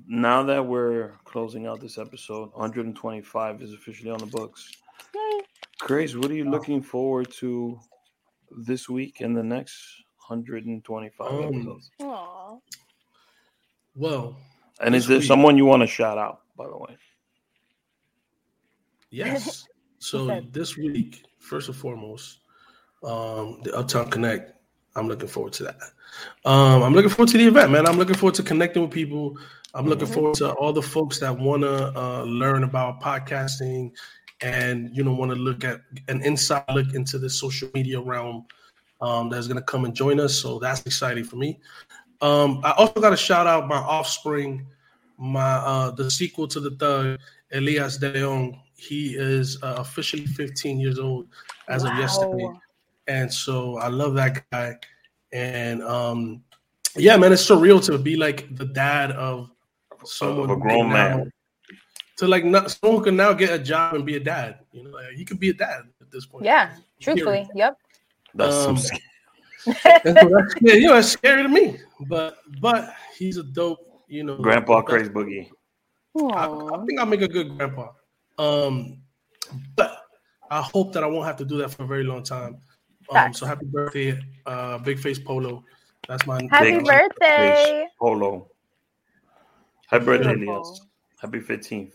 [0.06, 4.70] now that we're closing out this episode, 125 is officially on the books.
[5.14, 5.40] Yay.
[5.80, 7.78] Craze, what are you looking forward to
[8.50, 9.76] this week and the next
[10.26, 11.90] 125 um, episodes?
[12.00, 12.60] Aww.
[13.94, 14.36] Well,
[14.80, 16.96] and is there week, someone you want to shout out, by the way?
[19.10, 19.64] Yes.
[20.00, 22.38] So this week, first and foremost,
[23.04, 24.52] um, the Uptown Connect.
[24.96, 25.76] I'm looking forward to that.
[26.44, 27.86] Um, I'm looking forward to the event, man.
[27.86, 29.36] I'm looking forward to connecting with people.
[29.74, 30.14] I'm looking mm-hmm.
[30.14, 33.92] forward to all the folks that want to uh, learn about podcasting
[34.40, 38.46] and you know want to look at an inside look into the social media realm
[39.00, 40.34] um, that's going to come and join us.
[40.34, 41.60] So that's exciting for me.
[42.20, 44.66] Um, I also got to shout out my offspring,
[45.18, 47.18] my uh, the sequel to the Thug,
[47.52, 48.58] Elias De Leon.
[48.78, 51.26] He is uh, officially 15 years old
[51.68, 51.90] as wow.
[51.90, 52.48] of yesterday,
[53.08, 54.76] and so I love that guy.
[55.32, 56.44] And um,
[56.94, 59.50] yeah, man, it's surreal to be like the dad of
[60.04, 61.32] someone, a grown man.
[62.18, 64.60] To like not, someone who can now get a job and be a dad.
[64.70, 66.44] You know, like, you could be a dad at this point.
[66.44, 66.70] Yeah,
[67.00, 67.76] truthfully, yep.
[68.32, 69.02] That's um, so scary.
[70.04, 71.78] that's, yeah, you know, it's scary to me.
[72.08, 75.50] But but he's a dope, you know, grandpa Craze Boogie.
[76.16, 77.88] I, I, think I'll make a good grandpa.
[78.38, 79.02] Um,
[79.76, 80.02] but
[80.50, 82.58] I hope that I won't have to do that for a very long time.
[83.10, 85.64] Um, so happy birthday, uh, Big Face Polo.
[86.08, 88.48] That's my happy big birthday, Polo.
[89.86, 90.82] Happy birthday, Elias.
[91.20, 91.94] Happy 15th.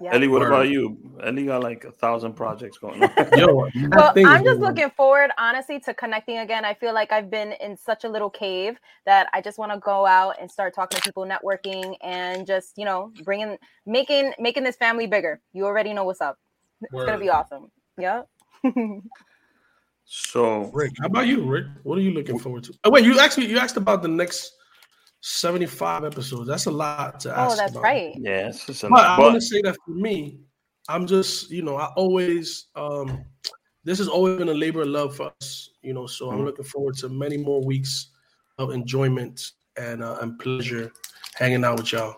[0.00, 0.14] Yeah.
[0.14, 0.96] Ellie, what about you?
[1.22, 3.10] Ellie got like a thousand projects going on.
[3.38, 3.54] Yo,
[3.90, 6.64] well, I'm just looking forward, honestly, to connecting again.
[6.64, 9.78] I feel like I've been in such a little cave that I just want to
[9.78, 14.64] go out and start talking to people, networking, and just you know, bringing, making, making
[14.64, 15.40] this family bigger.
[15.52, 16.38] You already know what's up.
[16.80, 17.06] It's Word.
[17.06, 17.70] gonna be awesome.
[17.98, 18.26] Yep.
[20.06, 21.66] so, Rick, how about you, Rick?
[21.82, 22.74] What are you looking forward to?
[22.84, 24.54] Oh, wait, you actually you asked about the next
[25.20, 26.48] 75 episodes.
[26.48, 27.52] That's a lot to oh, ask.
[27.52, 27.82] Oh, that's about.
[27.82, 28.14] right.
[28.18, 29.18] Yeah, it's just but lot.
[29.18, 30.38] I want to say that for me,
[30.88, 33.24] I'm just, you know, I always um
[33.84, 36.06] this has always been a labor of love for us, you know.
[36.06, 36.38] So mm-hmm.
[36.38, 38.08] I'm looking forward to many more weeks
[38.58, 40.92] of enjoyment and uh, and pleasure
[41.34, 42.16] hanging out with y'all.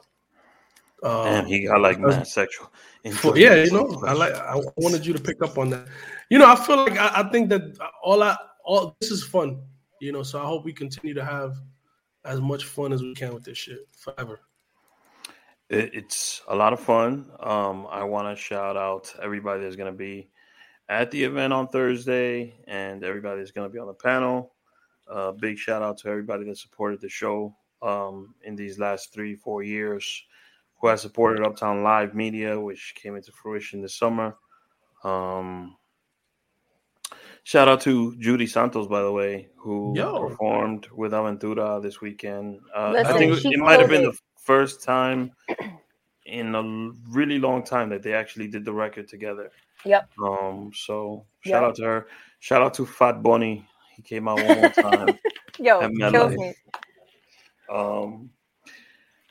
[1.03, 2.72] Um, and he got like man sexual.
[3.14, 4.32] For, yeah, you know, I like.
[4.32, 5.88] I wanted you to pick up on that.
[6.30, 9.61] You know, I feel like I, I think that all I all this is fun.
[10.00, 11.57] You know, so I hope we continue to have
[12.25, 14.41] as much fun as we can with this shit forever.
[15.68, 17.31] It's a lot of fun.
[17.41, 20.29] Um, I want to shout out everybody that's going to be
[20.89, 24.53] at the event on Thursday and everybody that's going to be on the panel.
[25.11, 29.35] Uh, big shout out to everybody that supported the show um, in these last three,
[29.35, 30.25] four years,
[30.81, 34.37] who has supported Uptown Live Media, which came into fruition this summer.
[35.05, 35.77] Um,
[37.45, 40.28] Shout out to Judy Santos, by the way, who Yo.
[40.28, 42.61] performed with Aventura this weekend.
[42.74, 45.32] Uh, Listen, I think it might have been the first time
[46.24, 49.51] in a really long time that they actually did the record together.
[49.84, 50.11] Yep.
[50.22, 50.70] Um.
[50.72, 51.62] So shout yep.
[51.62, 52.07] out to her.
[52.38, 53.66] Shout out to Bad Bunny.
[53.97, 55.18] He came out one more time.
[55.59, 56.55] Yo, kills me.
[57.68, 58.30] Um.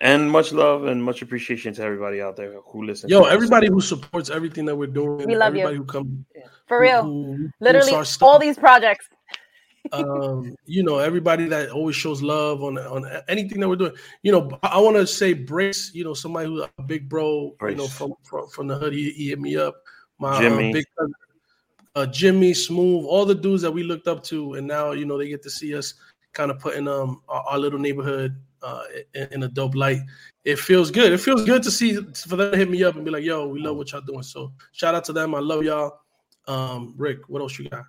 [0.01, 3.11] And much love and much appreciation to everybody out there who listens.
[3.11, 5.27] Yo, everybody who supports everything that we're doing.
[5.27, 5.81] We love everybody you.
[5.81, 6.25] who comes
[6.71, 7.03] for real.
[7.03, 7.91] Who, who Literally,
[8.21, 9.09] all these projects.
[9.91, 13.91] um, you know, everybody that always shows love on on anything that we're doing.
[14.23, 15.91] You know, I, I want to say Brace.
[15.93, 17.53] You know, somebody who's a big bro.
[17.59, 17.71] Brace.
[17.71, 19.75] You know, from from, from the hood, he, he hit me up.
[20.17, 20.69] My Jimmy.
[20.69, 21.13] Uh, big cousin,
[21.95, 25.17] uh, Jimmy, Smooth, all the dudes that we looked up to, and now you know
[25.17, 25.95] they get to see us
[26.31, 29.99] kind of putting um our, our little neighborhood uh, in, in, a dope light.
[30.45, 31.11] It feels good.
[31.11, 33.47] It feels good to see for them to hit me up and be like, "Yo,
[33.49, 35.35] we love what y'all doing." So shout out to them.
[35.35, 35.99] I love y'all.
[36.47, 37.85] Um, Rick, what else you got?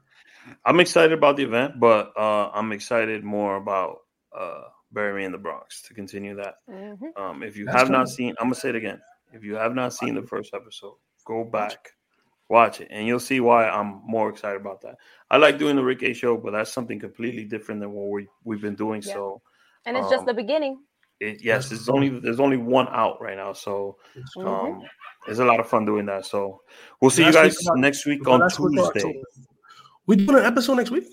[0.65, 3.99] I'm excited about the event, but uh, I'm excited more about
[4.37, 6.57] uh, Bury Me in the Bronx to continue that.
[6.69, 7.21] Mm-hmm.
[7.21, 9.01] Um, if you That's have not seen, I'm gonna say it again.
[9.33, 10.95] If you have not seen the first episode,
[11.25, 11.91] go back,
[12.51, 14.97] watch it, and you'll see why I'm more excited about that.
[15.31, 18.29] I like doing the Rick H show, but that's something completely different than what we
[18.45, 19.03] we've been doing.
[19.03, 19.15] Yeah.
[19.15, 19.43] So
[19.87, 20.81] and it's um, just the beginning.
[21.21, 23.97] It, yes, there's only there's only one out right now, so
[24.37, 24.85] mm-hmm.
[25.29, 26.27] It's a lot of fun doing that.
[26.27, 26.63] So
[27.01, 29.23] we'll see you guys week, next week on Tuesday.
[30.07, 31.05] We doing an episode next week?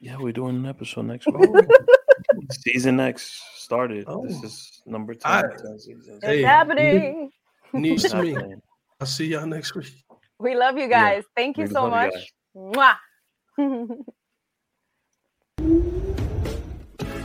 [0.00, 1.50] Yeah, we're doing an episode next week.
[2.50, 4.04] season X started.
[4.06, 4.24] Oh.
[4.26, 5.32] This is number 10.
[5.32, 5.60] Right.
[5.64, 5.88] It's
[6.22, 7.30] hey, happening.
[7.72, 8.36] News to me.
[9.00, 9.92] I'll see y'all next week.
[10.38, 11.24] We love you guys.
[11.24, 11.34] Yeah.
[11.34, 12.14] Thank you we so much.
[12.54, 12.94] You Mwah.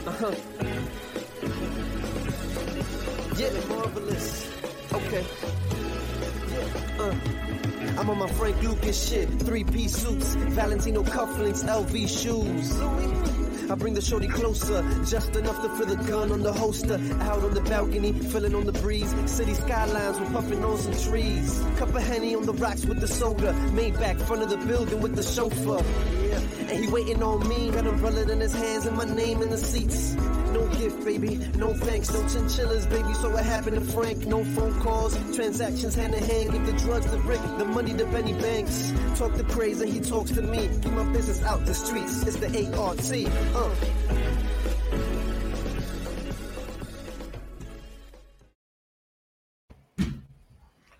[0.06, 0.34] uh-huh.
[3.36, 3.91] Yeah, marvelous.
[5.12, 5.26] Okay.
[6.98, 7.14] Uh.
[7.98, 9.28] I'm on my Frank Lucas shit.
[9.40, 13.70] Three piece suits, Valentino cufflinks, LV shoes.
[13.70, 16.94] I bring the shorty closer, just enough to feel the gun on the holster.
[17.20, 19.14] Out on the balcony, feeling on the breeze.
[19.30, 21.62] City skylines, we're puffing on some trees.
[21.76, 23.52] Cup of Henny on the rocks with the soda.
[23.74, 25.84] Maybach, front of the building with the chauffeur.
[26.70, 29.50] And he waiting on me, got a umbrella in his hands and my name in
[29.50, 30.16] the seats.
[30.52, 33.14] No gift, baby, no thanks, no chinchillas, baby.
[33.14, 34.26] So what happened to Frank?
[34.26, 36.52] No phone calls, transactions hand in hand.
[36.52, 38.92] Give the drugs to Rick, the money to Benny Banks.
[39.16, 40.68] Talk to crazy, he talks to me.
[40.82, 42.22] Keep my business out the streets.
[42.26, 43.00] It's the ART.
[43.54, 44.21] Uh.